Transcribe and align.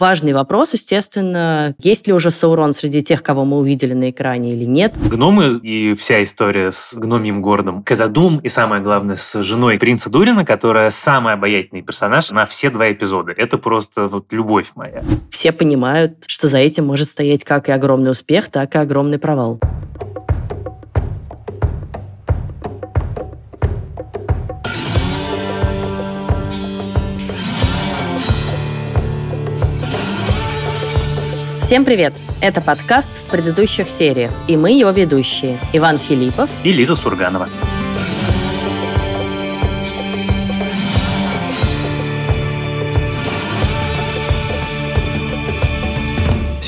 Важный 0.00 0.32
вопрос, 0.32 0.72
естественно, 0.72 1.74
есть 1.78 2.06
ли 2.06 2.14
уже 2.14 2.30
Саурон 2.30 2.72
среди 2.72 3.02
тех, 3.02 3.22
кого 3.22 3.44
мы 3.44 3.58
увидели 3.58 3.92
на 3.92 4.08
экране 4.08 4.54
или 4.54 4.64
нет. 4.64 4.94
Гномы 5.10 5.58
и 5.62 5.92
вся 5.92 6.24
история 6.24 6.72
с 6.72 6.94
гномьим 6.94 7.42
городом 7.42 7.82
Казадум 7.82 8.38
и, 8.38 8.48
самое 8.48 8.82
главное, 8.82 9.16
с 9.16 9.42
женой 9.42 9.78
принца 9.78 10.08
Дурина, 10.08 10.46
которая 10.46 10.88
самый 10.88 11.34
обаятельный 11.34 11.82
персонаж 11.82 12.30
на 12.30 12.46
все 12.46 12.70
два 12.70 12.90
эпизода. 12.90 13.32
Это 13.32 13.58
просто 13.58 14.08
вот 14.08 14.32
любовь 14.32 14.72
моя. 14.74 15.02
Все 15.30 15.52
понимают, 15.52 16.24
что 16.26 16.48
за 16.48 16.56
этим 16.56 16.86
может 16.86 17.08
стоять 17.08 17.44
как 17.44 17.68
и 17.68 17.72
огромный 17.72 18.12
успех, 18.12 18.48
так 18.48 18.76
и 18.76 18.78
огромный 18.78 19.18
провал. 19.18 19.60
Всем 31.70 31.84
привет! 31.84 32.12
Это 32.40 32.60
подкаст 32.60 33.10
в 33.10 33.30
предыдущих 33.30 33.88
сериях, 33.88 34.32
и 34.48 34.56
мы 34.56 34.72
его 34.72 34.90
ведущие 34.90 35.56
Иван 35.72 36.00
Филиппов 36.00 36.50
и 36.64 36.72
Лиза 36.72 36.96
Сурганова. 36.96 37.48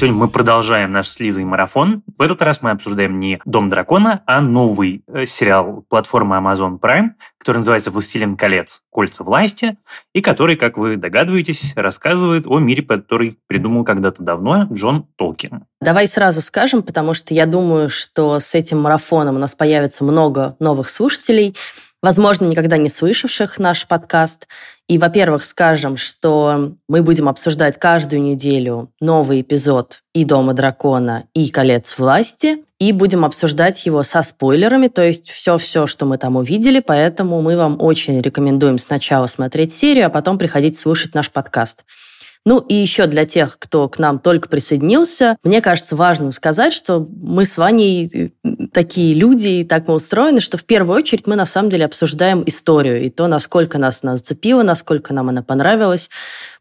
Сегодня 0.02 0.18
мы 0.18 0.26
продолжаем 0.26 0.90
наш 0.90 1.06
с 1.06 1.20
Лизой 1.20 1.44
марафон. 1.44 2.02
В 2.18 2.22
этот 2.22 2.42
раз 2.42 2.60
мы 2.60 2.72
обсуждаем 2.72 3.20
не 3.20 3.40
«Дом 3.44 3.70
дракона», 3.70 4.24
а 4.26 4.40
новый 4.40 5.04
э, 5.06 5.26
сериал 5.26 5.84
платформы 5.88 6.34
Amazon 6.34 6.80
Prime, 6.80 7.10
который 7.38 7.58
называется 7.58 7.92
«Властелин 7.92 8.36
колец. 8.36 8.82
Кольца 8.90 9.22
власти», 9.22 9.76
и 10.12 10.20
который, 10.20 10.56
как 10.56 10.76
вы 10.76 10.96
догадываетесь, 10.96 11.74
рассказывает 11.76 12.48
о 12.48 12.58
мире, 12.58 12.82
который 12.82 13.38
придумал 13.46 13.84
когда-то 13.84 14.24
давно 14.24 14.64
Джон 14.72 15.06
Толкин. 15.16 15.66
Давай 15.80 16.08
сразу 16.08 16.42
скажем, 16.42 16.82
потому 16.82 17.14
что 17.14 17.32
я 17.32 17.46
думаю, 17.46 17.88
что 17.88 18.40
с 18.40 18.56
этим 18.56 18.80
марафоном 18.80 19.36
у 19.36 19.38
нас 19.38 19.54
появится 19.54 20.02
много 20.02 20.56
новых 20.58 20.88
слушателей, 20.88 21.54
возможно, 22.02 22.46
никогда 22.46 22.76
не 22.76 22.88
слышавших 22.88 23.58
наш 23.58 23.86
подкаст. 23.86 24.48
И, 24.88 24.98
во-первых, 24.98 25.44
скажем, 25.44 25.96
что 25.96 26.74
мы 26.88 27.02
будем 27.02 27.28
обсуждать 27.28 27.78
каждую 27.78 28.22
неделю 28.22 28.90
новый 29.00 29.40
эпизод 29.40 30.02
и 30.12 30.24
«Дома 30.24 30.52
дракона», 30.52 31.24
и 31.32 31.48
«Колец 31.48 31.96
власти», 31.96 32.64
и 32.78 32.90
будем 32.90 33.24
обсуждать 33.24 33.86
его 33.86 34.02
со 34.02 34.22
спойлерами, 34.22 34.88
то 34.88 35.02
есть 35.02 35.30
все-все, 35.30 35.86
что 35.86 36.04
мы 36.04 36.18
там 36.18 36.34
увидели, 36.34 36.80
поэтому 36.80 37.40
мы 37.40 37.56
вам 37.56 37.80
очень 37.80 38.20
рекомендуем 38.20 38.78
сначала 38.78 39.28
смотреть 39.28 39.72
серию, 39.72 40.06
а 40.06 40.10
потом 40.10 40.36
приходить 40.36 40.76
слушать 40.76 41.14
наш 41.14 41.30
подкаст. 41.30 41.84
Ну 42.44 42.58
и 42.58 42.74
еще 42.74 43.06
для 43.06 43.24
тех, 43.24 43.56
кто 43.58 43.88
к 43.88 43.98
нам 43.98 44.18
только 44.18 44.48
присоединился, 44.48 45.36
мне 45.44 45.60
кажется 45.60 45.94
важным 45.94 46.32
сказать, 46.32 46.72
что 46.72 47.06
мы 47.08 47.44
с 47.44 47.56
Ваней 47.56 48.32
э, 48.44 48.66
такие 48.72 49.14
люди, 49.14 49.48
и 49.48 49.64
так 49.64 49.86
мы 49.86 49.94
устроены, 49.94 50.40
что 50.40 50.56
в 50.56 50.64
первую 50.64 50.96
очередь 50.96 51.26
мы 51.28 51.36
на 51.36 51.46
самом 51.46 51.70
деле 51.70 51.84
обсуждаем 51.84 52.42
историю 52.46 53.04
и 53.04 53.10
то, 53.10 53.28
насколько 53.28 53.78
нас 53.78 54.00
она 54.02 54.16
зацепила, 54.16 54.64
насколько 54.64 55.14
нам 55.14 55.28
она 55.28 55.42
понравилась 55.42 56.10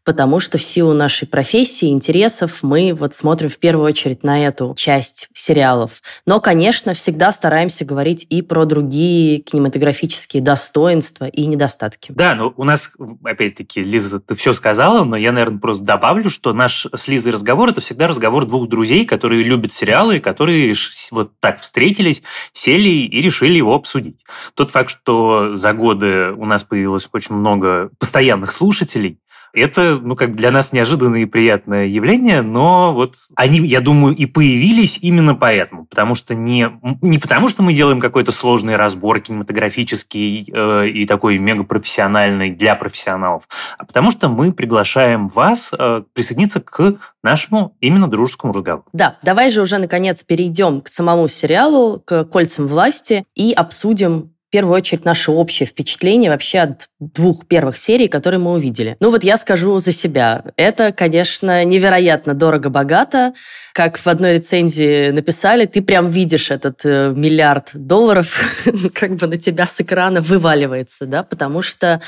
потому 0.04 0.40
что 0.40 0.58
в 0.58 0.62
силу 0.62 0.92
нашей 0.92 1.28
профессии, 1.28 1.88
интересов 1.88 2.62
мы 2.62 2.92
вот 2.92 3.14
смотрим 3.14 3.48
в 3.48 3.58
первую 3.58 3.86
очередь 3.86 4.22
на 4.22 4.44
эту 4.44 4.74
часть 4.76 5.28
сериалов. 5.32 6.02
Но, 6.26 6.40
конечно, 6.40 6.94
всегда 6.94 7.32
стараемся 7.32 7.84
говорить 7.84 8.26
и 8.28 8.42
про 8.42 8.64
другие 8.64 9.38
кинематографические 9.38 10.42
достоинства 10.42 11.26
и 11.26 11.46
недостатки. 11.46 12.12
Да, 12.12 12.34
но 12.34 12.52
у 12.56 12.64
нас, 12.64 12.90
опять-таки, 13.24 13.82
Лиза, 13.82 14.20
ты 14.20 14.34
все 14.34 14.52
сказала, 14.52 15.04
но 15.04 15.16
я, 15.16 15.32
наверное, 15.32 15.58
просто 15.58 15.84
добавлю, 15.84 16.30
что 16.30 16.52
наш 16.52 16.86
с 16.92 17.08
Лизой 17.08 17.32
разговор– 17.32 17.68
это 17.70 17.80
всегда 17.80 18.08
разговор 18.08 18.46
двух 18.46 18.68
друзей, 18.68 19.04
которые 19.04 19.42
любят 19.42 19.72
сериалы, 19.72 20.20
которые 20.20 20.74
вот 21.10 21.32
так 21.40 21.60
встретились, 21.60 22.22
сели 22.52 22.88
и 22.88 23.20
решили 23.20 23.56
его 23.56 23.74
обсудить. 23.74 24.24
Тот 24.54 24.70
факт, 24.70 24.90
что 24.90 25.54
за 25.54 25.72
годы 25.72 26.32
у 26.32 26.44
нас 26.44 26.64
появилось 26.64 27.08
очень 27.12 27.34
много 27.34 27.90
постоянных 27.98 28.52
слушателей, 28.52 29.18
это, 29.52 29.98
ну, 30.00 30.16
как 30.16 30.34
для 30.34 30.50
нас 30.50 30.72
неожиданное 30.72 31.20
и 31.20 31.26
приятное 31.26 31.86
явление, 31.86 32.42
но 32.42 32.92
вот 32.92 33.14
они, 33.36 33.58
я 33.60 33.80
думаю, 33.80 34.16
и 34.16 34.26
появились 34.26 34.98
именно 35.02 35.34
поэтому. 35.34 35.86
Потому 35.86 36.14
что 36.14 36.34
не, 36.34 36.68
не 37.00 37.18
потому, 37.18 37.48
что 37.48 37.62
мы 37.62 37.74
делаем 37.74 38.00
какой-то 38.00 38.32
сложный 38.32 38.76
разбор 38.76 39.20
кинематографический 39.20 40.50
э, 40.52 40.88
и 40.88 41.06
такой 41.06 41.38
мегапрофессиональный 41.38 42.50
для 42.50 42.74
профессионалов, 42.74 43.48
а 43.78 43.84
потому 43.84 44.10
что 44.10 44.28
мы 44.28 44.52
приглашаем 44.52 45.28
вас 45.28 45.70
э, 45.76 46.02
присоединиться 46.12 46.60
к 46.60 46.96
нашему 47.22 47.76
именно 47.80 48.08
дружескому 48.08 48.52
разговору. 48.52 48.84
Да, 48.92 49.18
давай 49.22 49.50
же 49.50 49.60
уже, 49.60 49.78
наконец, 49.78 50.22
перейдем 50.24 50.80
к 50.80 50.88
самому 50.88 51.28
сериалу, 51.28 52.02
к 52.04 52.24
«Кольцам 52.24 52.66
власти» 52.66 53.24
и 53.34 53.52
обсудим 53.52 54.31
первую 54.52 54.76
очередь 54.76 55.04
наше 55.04 55.32
общее 55.32 55.66
впечатление 55.66 56.30
вообще 56.30 56.60
от 56.60 56.88
двух 57.00 57.46
первых 57.46 57.78
серий, 57.78 58.06
которые 58.06 58.38
мы 58.38 58.52
увидели. 58.52 58.96
Ну 59.00 59.10
вот 59.10 59.24
я 59.24 59.38
скажу 59.38 59.78
за 59.78 59.92
себя. 59.92 60.44
Это, 60.56 60.92
конечно, 60.92 61.64
невероятно 61.64 62.34
дорого-богато. 62.34 63.32
Как 63.72 63.96
в 63.98 64.06
одной 64.06 64.34
рецензии 64.34 65.10
написали, 65.10 65.64
ты 65.64 65.80
прям 65.80 66.10
видишь 66.10 66.50
этот 66.50 66.82
э, 66.84 67.14
миллиард 67.16 67.70
долларов, 67.72 68.62
как 68.94 69.16
бы 69.16 69.26
на 69.26 69.38
тебя 69.38 69.64
с 69.64 69.80
экрана 69.80 70.20
вываливается, 70.20 71.06
да, 71.06 71.22
потому 71.22 71.62
что 71.62 72.02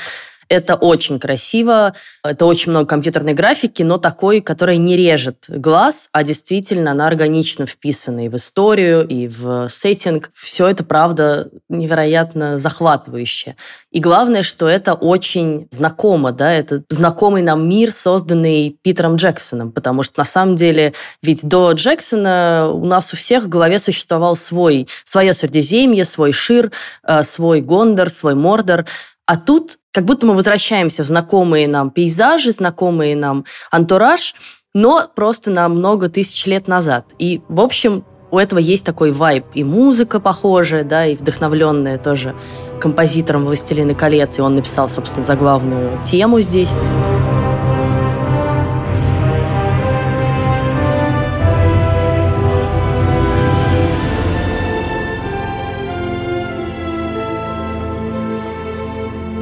это 0.49 0.75
очень 0.75 1.19
красиво, 1.19 1.93
это 2.23 2.45
очень 2.45 2.71
много 2.71 2.87
компьютерной 2.87 3.33
графики, 3.33 3.83
но 3.83 3.97
такой, 3.97 4.41
которая 4.41 4.77
не 4.77 4.95
режет 4.95 5.45
глаз, 5.47 6.09
а 6.11 6.23
действительно 6.23 6.91
она 6.91 7.07
органично 7.07 7.65
вписана 7.65 8.25
и 8.25 8.29
в 8.29 8.35
историю, 8.35 9.07
и 9.07 9.27
в 9.27 9.67
сеттинг. 9.69 10.31
Все 10.33 10.67
это, 10.67 10.83
правда, 10.83 11.49
невероятно 11.69 12.59
захватывающе. 12.59 13.55
И 13.91 13.99
главное, 13.99 14.43
что 14.43 14.67
это 14.67 14.93
очень 14.93 15.67
знакомо, 15.71 16.31
да, 16.31 16.51
это 16.51 16.83
знакомый 16.89 17.41
нам 17.41 17.67
мир, 17.67 17.91
созданный 17.91 18.77
Питером 18.81 19.15
Джексоном, 19.15 19.71
потому 19.71 20.03
что 20.03 20.19
на 20.19 20.25
самом 20.25 20.55
деле 20.55 20.93
ведь 21.21 21.47
до 21.47 21.71
Джексона 21.71 22.69
у 22.71 22.85
нас 22.85 23.13
у 23.13 23.15
всех 23.15 23.45
в 23.45 23.49
голове 23.49 23.79
существовал 23.79 24.35
свой, 24.35 24.87
свое 25.03 25.33
Средиземье, 25.33 26.05
свой 26.05 26.33
Шир, 26.33 26.71
э, 27.07 27.23
свой 27.23 27.61
Гондор, 27.61 28.09
свой 28.09 28.35
Мордор, 28.35 28.85
а 29.25 29.37
тут 29.37 29.77
как 29.91 30.05
будто 30.05 30.25
мы 30.25 30.35
возвращаемся 30.35 31.03
в 31.03 31.07
знакомые 31.07 31.67
нам 31.67 31.89
пейзажи, 31.89 32.51
знакомые 32.51 33.15
нам 33.15 33.45
антураж, 33.71 34.35
но 34.73 35.07
просто 35.15 35.51
на 35.51 35.67
много 35.69 36.09
тысяч 36.09 36.45
лет 36.45 36.67
назад. 36.67 37.05
И, 37.17 37.41
в 37.47 37.61
общем, 37.61 38.03
у 38.31 38.37
этого 38.37 38.59
есть 38.59 38.85
такой 38.85 39.11
вайб. 39.11 39.45
И 39.53 39.63
музыка 39.63 40.19
похожая, 40.19 40.83
да, 40.83 41.05
и 41.05 41.15
вдохновленная 41.15 41.97
тоже 41.97 42.35
композитором 42.81 43.45
«Властелина 43.45 43.95
колец», 43.95 44.37
и 44.37 44.41
он 44.41 44.55
написал, 44.55 44.89
собственно, 44.89 45.23
заглавную 45.23 45.97
тему 46.03 46.41
здесь. 46.41 46.73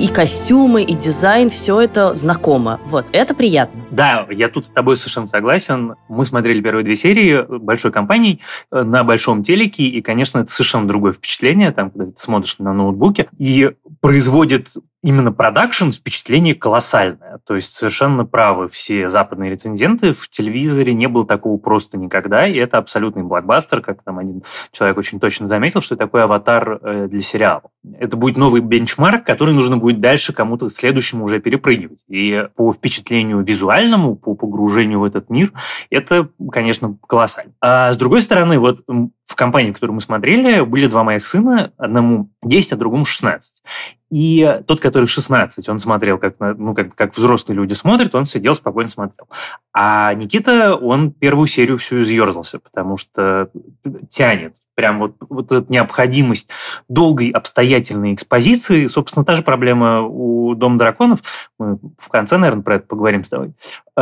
И 0.04 0.08
костюмы, 0.10 0.84
и 0.84 0.96
дизайн, 0.96 1.50
все 1.50 1.80
это 1.80 2.14
знакомо. 2.14 2.82
Вот, 2.88 3.06
это 3.14 3.34
приятно. 3.34 3.86
Да, 3.90 4.28
я 4.32 4.50
тут 4.50 4.66
с 4.66 4.70
тобой 4.70 4.98
совершенно 4.98 5.28
согласен. 5.28 5.96
Мы 6.10 6.26
смотрели 6.26 6.60
первые 6.60 6.84
две 6.84 6.98
серии 6.98 7.46
большой 7.48 7.94
компании 7.94 8.42
э, 8.70 8.84
на 8.84 9.06
большом 9.06 9.46
телеке, 9.46 9.84
и, 9.84 10.02
конечно, 10.02 10.40
это 10.40 10.52
совершенно 10.52 10.90
другое 10.90 11.14
впечатление, 11.14 11.72
там, 11.72 11.90
когда 11.90 12.12
ты 12.12 12.18
смотришь 12.18 12.60
на 12.60 12.74
ноутбуке, 12.74 13.30
и 13.38 13.72
производит 14.02 14.68
именно 15.04 15.32
продакшн 15.32 15.92
впечатление 15.92 16.56
колоссальное. 16.56 17.40
То 17.46 17.56
есть 17.56 17.74
совершенно 17.74 18.26
правы 18.26 18.70
все 18.70 19.10
западные 19.10 19.52
рецензенты. 19.52 20.14
В 20.14 20.30
телевизоре 20.30 20.94
не 20.94 21.08
было 21.08 21.26
такого 21.26 21.58
просто 21.58 21.98
никогда, 21.98 22.48
и 22.48 22.56
это 22.56 22.78
абсолютный 22.78 23.24
блокбастер, 23.24 23.82
как 23.82 24.02
там 24.04 24.20
один 24.20 24.44
человек 24.72 24.98
очень 24.98 25.20
точно 25.20 25.48
заметил, 25.48 25.82
что 25.82 25.98
такой 25.98 26.24
аватар 26.24 26.80
э, 26.82 27.08
для 27.10 27.22
сериала. 27.22 27.64
Это 28.00 28.16
будет 28.16 28.38
новый 28.38 28.62
бенчмарк, 28.62 29.26
который 29.26 29.54
нужно 29.54 29.78
будет 29.78 30.00
дальше 30.00 30.32
кому-то 30.32 30.70
следующему 30.70 31.26
уже 31.26 31.40
перепрыгивать. 31.40 32.00
И 32.08 32.48
по 32.56 32.72
впечатлению 32.72 33.44
визуальному, 33.44 34.16
по 34.16 34.36
погружению 34.36 35.02
в 35.02 35.04
этот 35.04 35.30
мир, 35.30 35.52
это, 35.90 36.30
конечно, 36.52 36.98
колоссально. 37.06 37.54
А 37.62 37.92
с 37.92 37.98
другой 37.98 38.22
стороны, 38.22 38.58
вот 38.58 38.86
в 39.34 39.36
компании, 39.36 39.72
в 39.72 39.74
которой 39.74 39.94
мы 39.94 40.02
смотрели, 40.02 40.62
были 40.62 40.86
два 40.86 41.04
моих 41.04 41.26
сына, 41.26 41.74
одному 41.78 42.30
10, 42.44 42.74
а 42.74 42.76
другому 42.76 43.04
16. 43.04 43.64
И 44.12 44.62
тот, 44.68 44.80
который 44.80 45.08
16, 45.08 45.68
он 45.70 45.80
смотрел, 45.80 46.20
как, 46.20 46.36
ну, 46.40 46.76
как, 46.76 46.94
как 46.94 47.18
взрослые 47.18 47.58
люди 47.58 47.74
смотрят, 47.74 48.14
он 48.14 48.28
сидел 48.28 48.54
спокойно 48.54 48.92
смотрел. 48.92 49.28
А 49.74 50.14
Никита, 50.14 50.76
он 50.76 51.12
первую 51.12 51.48
серию 51.48 51.80
всю 51.80 52.04
изъерзался, 52.04 52.60
потому 52.60 52.98
что 52.98 53.50
тянет. 54.10 54.56
Прям 54.76 55.00
вот, 55.00 55.16
вот 55.28 55.52
эта 55.52 55.72
необходимость 55.72 56.48
долгой 56.88 57.30
обстоятельной 57.32 58.14
экспозиции. 58.14 58.86
Собственно, 58.86 59.26
та 59.26 59.34
же 59.34 59.42
проблема 59.42 60.02
у 60.02 60.54
Дома 60.54 60.78
драконов. 60.78 61.22
Мы 61.58 61.80
в 61.98 62.10
конце, 62.10 62.38
наверное, 62.38 62.64
про 62.64 62.76
это 62.76 62.86
поговорим 62.86 63.24
с 63.24 63.30
тобой. 63.30 63.54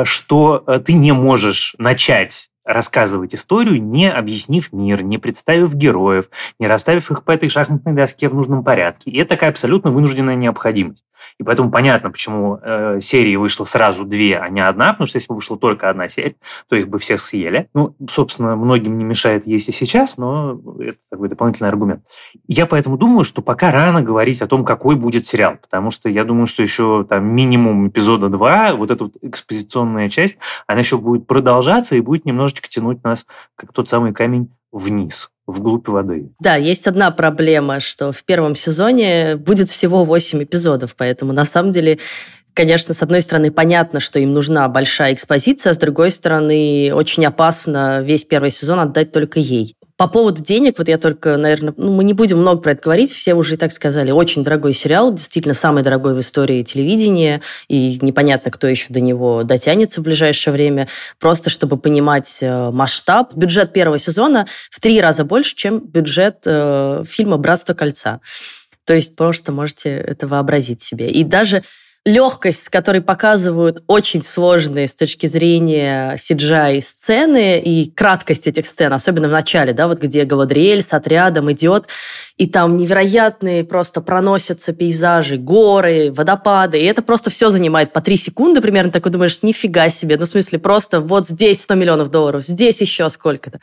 Что 0.03 0.59
ты 0.85 0.91
не 0.91 1.13
можешь 1.13 1.73
начать 1.77 2.50
рассказывать 2.65 3.35
историю, 3.35 3.81
не 3.81 4.11
объяснив 4.11 4.71
мир, 4.71 5.03
не 5.03 5.17
представив 5.17 5.73
героев, 5.73 6.29
не 6.59 6.67
расставив 6.67 7.11
их 7.11 7.23
по 7.23 7.31
этой 7.31 7.49
шахматной 7.49 7.93
доске 7.93 8.29
в 8.29 8.35
нужном 8.35 8.63
порядке. 8.63 9.11
И 9.11 9.17
это 9.17 9.31
такая 9.31 9.49
абсолютно 9.49 9.91
вынужденная 9.91 10.35
необходимость. 10.35 11.05
И 11.39 11.43
поэтому 11.43 11.71
понятно, 11.71 12.11
почему 12.11 12.59
э, 12.61 12.99
серии 13.01 13.35
вышло 13.35 13.65
сразу 13.65 14.05
две, 14.05 14.37
а 14.37 14.49
не 14.49 14.61
одна, 14.61 14.93
потому 14.93 15.07
что 15.07 15.17
если 15.17 15.27
бы 15.29 15.35
вышла 15.35 15.57
только 15.57 15.89
одна 15.89 16.09
серия, 16.09 16.35
то 16.69 16.75
их 16.75 16.87
бы 16.87 16.99
всех 16.99 17.21
съели. 17.21 17.67
Ну, 17.73 17.95
собственно, 18.09 18.55
многим 18.55 18.97
не 18.97 19.03
мешает 19.03 19.47
есть 19.47 19.69
и 19.69 19.71
сейчас, 19.71 20.17
но 20.17 20.59
это 20.79 20.97
такой 21.09 21.29
дополнительный 21.29 21.69
аргумент. 21.69 22.03
Я 22.47 22.65
поэтому 22.65 22.97
думаю, 22.97 23.23
что 23.23 23.41
пока 23.41 23.71
рано 23.71 24.01
говорить 24.01 24.41
о 24.41 24.47
том, 24.47 24.65
какой 24.65 24.95
будет 24.95 25.25
сериал, 25.25 25.57
потому 25.61 25.91
что 25.91 26.09
я 26.09 26.23
думаю, 26.23 26.47
что 26.47 26.63
еще 26.63 27.05
там 27.07 27.25
минимум 27.25 27.87
эпизода 27.87 28.29
два, 28.29 28.73
вот 28.75 28.91
эта 28.91 29.05
вот 29.05 29.13
экспозиционная 29.21 30.09
часть, 30.09 30.37
она 30.67 30.79
еще 30.79 30.97
будет 30.97 31.27
продолжаться 31.27 31.95
и 31.95 32.01
будет 32.01 32.25
немножечко 32.51 32.69
тянуть 32.69 33.03
нас, 33.03 33.25
как 33.55 33.73
тот 33.73 33.89
самый 33.89 34.13
камень, 34.13 34.49
вниз 34.71 35.29
вглубь 35.47 35.89
воды. 35.89 36.29
Да, 36.39 36.55
есть 36.55 36.87
одна 36.87 37.11
проблема, 37.11 37.81
что 37.81 38.13
в 38.13 38.23
первом 38.23 38.55
сезоне 38.55 39.35
будет 39.35 39.69
всего 39.69 40.05
8 40.05 40.43
эпизодов, 40.43 40.95
поэтому 40.95 41.33
на 41.33 41.45
самом 41.45 41.71
деле 41.71 41.99
Конечно, 42.53 42.93
с 42.93 43.01
одной 43.01 43.21
стороны, 43.21 43.49
понятно, 43.49 44.01
что 44.01 44.19
им 44.19 44.33
нужна 44.33 44.67
большая 44.67 45.13
экспозиция, 45.13 45.71
а 45.71 45.73
с 45.73 45.77
другой 45.77 46.11
стороны, 46.11 46.91
очень 46.93 47.25
опасно 47.25 48.01
весь 48.01 48.25
первый 48.25 48.51
сезон 48.51 48.81
отдать 48.81 49.13
только 49.13 49.39
ей. 49.39 49.77
По 50.01 50.07
поводу 50.07 50.41
денег, 50.41 50.79
вот 50.79 50.87
я 50.87 50.97
только, 50.97 51.37
наверное, 51.37 51.75
ну, 51.77 51.91
мы 51.91 52.03
не 52.03 52.13
будем 52.13 52.39
много 52.39 52.59
про 52.59 52.71
это 52.71 52.81
говорить, 52.81 53.11
все 53.11 53.35
уже 53.35 53.53
и 53.53 53.57
так 53.57 53.71
сказали. 53.71 54.09
Очень 54.09 54.43
дорогой 54.43 54.73
сериал, 54.73 55.13
действительно 55.13 55.53
самый 55.53 55.83
дорогой 55.83 56.15
в 56.15 56.19
истории 56.19 56.63
телевидения, 56.63 57.41
и 57.67 57.99
непонятно, 58.01 58.49
кто 58.49 58.65
еще 58.65 58.87
до 58.89 58.99
него 58.99 59.43
дотянется 59.43 60.01
в 60.01 60.03
ближайшее 60.03 60.53
время. 60.53 60.87
Просто 61.19 61.51
чтобы 61.51 61.77
понимать 61.77 62.39
э, 62.41 62.71
масштаб, 62.71 63.35
бюджет 63.35 63.73
первого 63.73 63.99
сезона 63.99 64.47
в 64.71 64.79
три 64.79 64.99
раза 64.99 65.23
больше, 65.23 65.55
чем 65.55 65.77
бюджет 65.77 66.37
э, 66.47 67.03
фильма 67.07 67.37
«Братство 67.37 67.75
кольца». 67.75 68.21
То 68.85 68.95
есть 68.95 69.15
просто 69.15 69.51
можете 69.51 69.91
это 69.91 70.27
вообразить 70.27 70.81
себе. 70.81 71.11
И 71.11 71.23
даже 71.23 71.61
легкость, 72.03 72.63
с 72.63 72.69
которой 72.69 73.01
показывают 73.01 73.83
очень 73.85 74.23
сложные 74.23 74.87
с 74.87 74.95
точки 74.95 75.27
зрения 75.27 76.15
CGI 76.15 76.81
сцены 76.81 77.59
и 77.59 77.91
краткость 77.91 78.47
этих 78.47 78.65
сцен, 78.65 78.91
особенно 78.91 79.27
в 79.27 79.31
начале, 79.31 79.71
да, 79.73 79.87
вот 79.87 80.01
где 80.01 80.25
Галадриэль 80.25 80.81
с 80.81 80.93
отрядом 80.93 81.51
идет, 81.51 81.87
и 82.37 82.47
там 82.47 82.77
невероятные 82.77 83.63
просто 83.63 84.01
проносятся 84.01 84.73
пейзажи, 84.73 85.37
горы, 85.37 86.11
водопады, 86.11 86.79
и 86.79 86.85
это 86.85 87.03
просто 87.03 87.29
все 87.29 87.51
занимает 87.51 87.93
по 87.93 88.01
три 88.01 88.17
секунды 88.17 88.61
примерно, 88.61 88.91
такой 88.91 89.11
думаешь, 89.11 89.43
нифига 89.43 89.89
себе, 89.89 90.17
ну, 90.17 90.25
в 90.25 90.29
смысле, 90.29 90.57
просто 90.57 91.01
вот 91.01 91.27
здесь 91.27 91.61
100 91.61 91.75
миллионов 91.75 92.09
долларов, 92.09 92.43
здесь 92.43 92.81
еще 92.81 93.07
сколько-то 93.11 93.59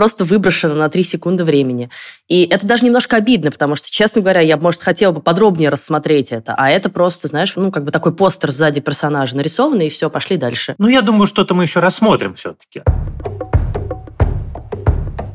просто 0.00 0.24
выброшено 0.24 0.74
на 0.74 0.88
3 0.88 1.02
секунды 1.02 1.44
времени. 1.44 1.90
И 2.26 2.44
это 2.44 2.66
даже 2.66 2.86
немножко 2.86 3.18
обидно, 3.18 3.50
потому 3.50 3.76
что, 3.76 3.90
честно 3.90 4.22
говоря, 4.22 4.40
я, 4.40 4.56
может, 4.56 4.80
хотела 4.80 5.12
бы 5.12 5.20
подробнее 5.20 5.68
рассмотреть 5.68 6.32
это, 6.32 6.54
а 6.56 6.70
это 6.70 6.88
просто, 6.88 7.28
знаешь, 7.28 7.52
ну, 7.54 7.70
как 7.70 7.84
бы 7.84 7.90
такой 7.90 8.14
постер 8.14 8.50
сзади 8.50 8.80
персонажа 8.80 9.36
нарисованный, 9.36 9.88
и 9.88 9.90
все, 9.90 10.08
пошли 10.08 10.38
дальше. 10.38 10.74
Ну, 10.78 10.88
я 10.88 11.02
думаю, 11.02 11.26
что-то 11.26 11.54
мы 11.54 11.64
еще 11.64 11.80
рассмотрим 11.80 12.32
все-таки. 12.32 12.82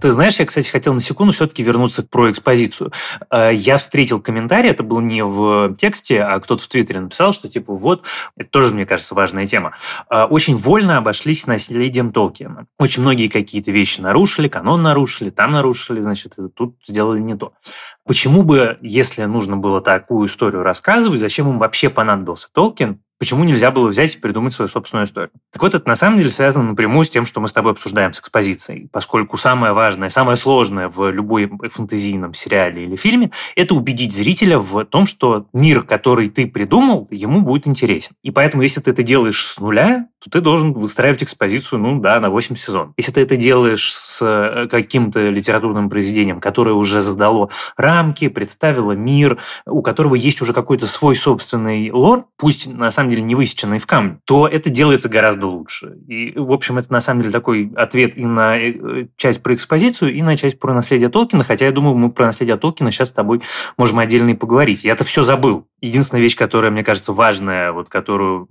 Ты 0.06 0.12
знаешь, 0.12 0.36
я, 0.36 0.46
кстати, 0.46 0.70
хотел 0.70 0.94
на 0.94 1.00
секунду 1.00 1.34
все-таки 1.34 1.64
вернуться 1.64 2.04
про 2.04 2.30
экспозицию. 2.30 2.92
Э, 3.32 3.50
я 3.52 3.80
встретил 3.80 4.22
комментарий, 4.22 4.70
это 4.70 4.84
был 4.84 5.00
не 5.00 5.26
в 5.26 5.76
тексте, 5.78 6.22
а 6.22 6.40
кто-то 6.40 6.62
в 6.62 6.68
Твиттере 6.68 7.00
написал, 7.00 7.34
что 7.34 7.50
типа 7.50 7.76
вот, 7.76 8.04
это 8.38 8.48
тоже, 8.48 8.72
мне 8.76 8.86
кажется, 8.86 9.16
важная 9.16 9.48
тема. 9.48 9.72
Э, 10.12 10.26
очень 10.26 10.58
вольно 10.58 10.98
обошлись 10.98 11.48
наследием 11.48 12.12
Толкина. 12.12 12.68
Очень 12.78 13.02
многие 13.02 13.30
какие-то 13.30 13.72
вещи 13.72 14.00
нарушили, 14.00 14.48
канон 14.48 14.84
нарушили, 14.84 15.32
там 15.32 15.54
нарушили, 15.54 16.02
значит, 16.02 16.36
тут 16.54 16.76
сделали 16.86 17.20
не 17.20 17.36
то. 17.36 17.54
Почему 18.06 18.44
бы, 18.44 18.78
если 18.84 19.24
нужно 19.24 19.58
было 19.58 19.82
такую 19.82 20.28
историю 20.28 20.62
рассказывать, 20.62 21.20
зачем 21.20 21.50
им 21.50 21.58
вообще 21.58 21.90
понадобился 21.90 22.48
Толкин? 22.54 23.00
Почему 23.20 23.44
нельзя 23.44 23.72
было 23.72 23.88
взять 23.88 24.16
и 24.16 24.20
придумать 24.20 24.54
свою 24.54 24.70
собственную 24.70 25.06
историю. 25.06 25.32
Так 25.52 25.62
вот, 25.62 25.74
это 25.74 25.88
на 25.88 25.96
самом 25.96 26.18
деле 26.18 26.30
связано 26.30 26.70
напрямую 26.70 27.06
с 27.06 27.10
тем, 27.10 27.26
что 27.26 27.40
мы 27.40 27.48
с 27.48 27.54
тобой 27.54 27.72
обсуждаем 27.72 28.14
с 28.14 28.20
экспозицией, 28.20 28.90
поскольку 28.92 29.38
самое 29.38 29.74
важное, 29.74 30.10
самое 30.10 30.38
сложное 30.38 30.90
в 30.90 31.10
любой 31.12 31.50
фэнтезийном 31.72 32.34
сериале 32.34 32.86
или 32.86 32.96
фильме– 32.96 33.32
это 33.56 33.76
убедить 33.76 34.14
зрителя 34.14 34.60
в 34.60 34.86
том, 34.86 35.08
что 35.08 35.48
мир, 35.54 35.84
который 35.84 36.30
ты 36.30 36.48
придумал, 36.48 37.08
ему 37.12 37.42
будет 37.42 37.68
интересен. 37.68 38.14
И 38.24 38.32
поэтому, 38.32 38.64
если 38.64 38.82
ты 38.82 38.92
это 38.92 39.04
делаешь 39.04 39.46
с 39.46 39.60
нуля, 39.60 40.08
то 40.24 40.30
ты 40.30 40.42
должен 40.42 40.74
выстраивать 40.74 41.24
экспозицию, 41.24 41.80
ну 41.80 42.00
да, 42.00 42.20
на 42.20 42.30
8 42.30 42.56
сезонов. 42.56 42.94
Если 42.98 43.12
ты 43.12 43.22
это 43.22 43.38
делаешь 43.38 43.94
с 43.94 44.20
э, 44.22 44.68
каким-то 44.70 45.30
литературным 45.30 45.90
произведением, 45.90 46.40
которое 46.40 46.74
уже 46.74 47.02
задало 47.02 47.50
рамки, 47.78 48.28
представило 48.28 48.94
мир, 48.94 49.40
у 49.66 49.82
которого 49.82 50.16
есть 50.16 50.42
уже 50.42 50.54
какой-то 50.54 50.88
свой 50.88 51.16
собственный 51.16 51.92
лор, 51.92 52.26
пусть 52.38 52.68
на 52.68 52.92
самом 52.92 53.05
деле 53.10 53.22
не 53.22 53.36
высеченный 53.36 53.80
в 53.80 53.86
камне, 53.86 54.20
то 54.26 54.48
это 54.48 54.70
делается 54.70 55.10
гораздо 55.10 55.48
лучше. 55.48 55.98
И, 56.08 56.34
в 56.36 56.52
общем, 56.52 56.78
это 56.78 56.92
на 56.92 57.02
самом 57.02 57.22
деле 57.22 57.32
такой 57.32 57.72
ответ 57.76 58.18
и 58.18 58.26
на 58.26 58.58
э, 58.58 59.08
часть 59.18 59.42
про 59.44 59.54
экспозицию, 59.56 60.14
и 60.14 60.22
на 60.22 60.38
часть 60.38 60.60
про 60.60 60.74
наследие 60.74 61.10
Толкина, 61.10 61.44
хотя 61.44 61.66
я 61.66 61.72
думаю, 61.72 61.96
мы 61.96 62.12
про 62.12 62.28
наследие 62.28 62.58
Толкина 62.58 62.92
сейчас 62.92 63.10
с 63.10 63.14
тобой 63.14 63.42
можем 63.78 64.00
отдельно 64.00 64.32
и 64.32 64.36
поговорить. 64.36 64.84
Я 64.84 64.94
это 64.94 65.04
все 65.04 65.24
забыл. 65.24 65.68
Единственная 65.82 66.22
вещь, 66.22 66.36
которая, 66.36 66.72
мне 66.72 66.84
кажется, 66.84 67.14
важная, 67.14 67.72
вот 67.72 67.90
которую 67.90 68.48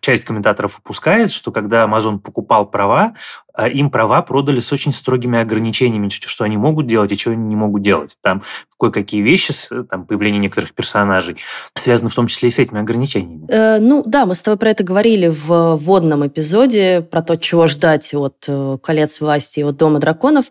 часть 0.00 0.24
комментаторов 0.24 0.78
упускает, 0.78 1.30
что 1.30 1.52
когда 1.52 1.84
Amazon 1.84 2.18
покупал 2.18 2.66
права, 2.66 3.14
а 3.52 3.68
им 3.68 3.90
права 3.90 4.20
продали 4.22 4.60
с 4.60 4.72
очень 4.72 4.92
строгими 4.92 5.38
ограничениями, 5.38 6.08
что 6.08 6.44
они 6.44 6.56
могут 6.56 6.86
делать 6.86 7.12
и 7.12 7.16
что 7.16 7.30
они 7.30 7.44
не 7.46 7.56
могут 7.56 7.82
делать. 7.82 8.16
Там 8.20 8.42
кое-какие 8.78 9.22
вещи, 9.22 9.54
там 9.88 10.06
появление 10.06 10.40
некоторых 10.40 10.74
персонажей, 10.74 11.36
связаны 11.76 12.10
в 12.10 12.14
том 12.14 12.26
числе 12.26 12.48
и 12.48 12.52
с 12.52 12.58
этими 12.58 12.80
ограничениями. 12.80 13.46
Э, 13.48 13.78
ну 13.78 14.02
да, 14.04 14.26
мы 14.26 14.34
с 14.34 14.42
тобой 14.42 14.58
про 14.58 14.70
это 14.70 14.82
говорили 14.82 15.28
в 15.28 15.76
вводном 15.76 16.26
эпизоде, 16.26 17.00
про 17.00 17.22
то, 17.22 17.36
чего 17.36 17.66
ждать 17.68 18.12
от 18.12 18.44
э, 18.48 18.78
«Колец 18.82 19.20
власти» 19.20 19.60
и 19.60 19.62
от 19.62 19.76
«Дома 19.76 20.00
драконов». 20.00 20.46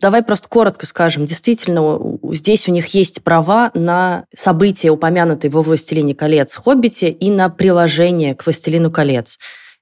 Давай 0.00 0.22
просто 0.22 0.48
коротко 0.48 0.86
скажем. 0.86 1.26
Действительно, 1.26 1.98
здесь 2.32 2.68
у 2.68 2.72
них 2.72 2.88
есть 2.88 3.22
права 3.22 3.70
на 3.74 4.24
события, 4.34 4.90
упомянутые 4.90 5.50
во 5.50 5.62
«Властелине 5.62 6.14
колец» 6.14 6.54
«Хоббите» 6.54 7.10
и 7.10 7.30
на 7.30 7.48
приложение 7.48 8.34
к 8.34 8.44
«Властелину 8.44 8.90
колец». 8.90 9.38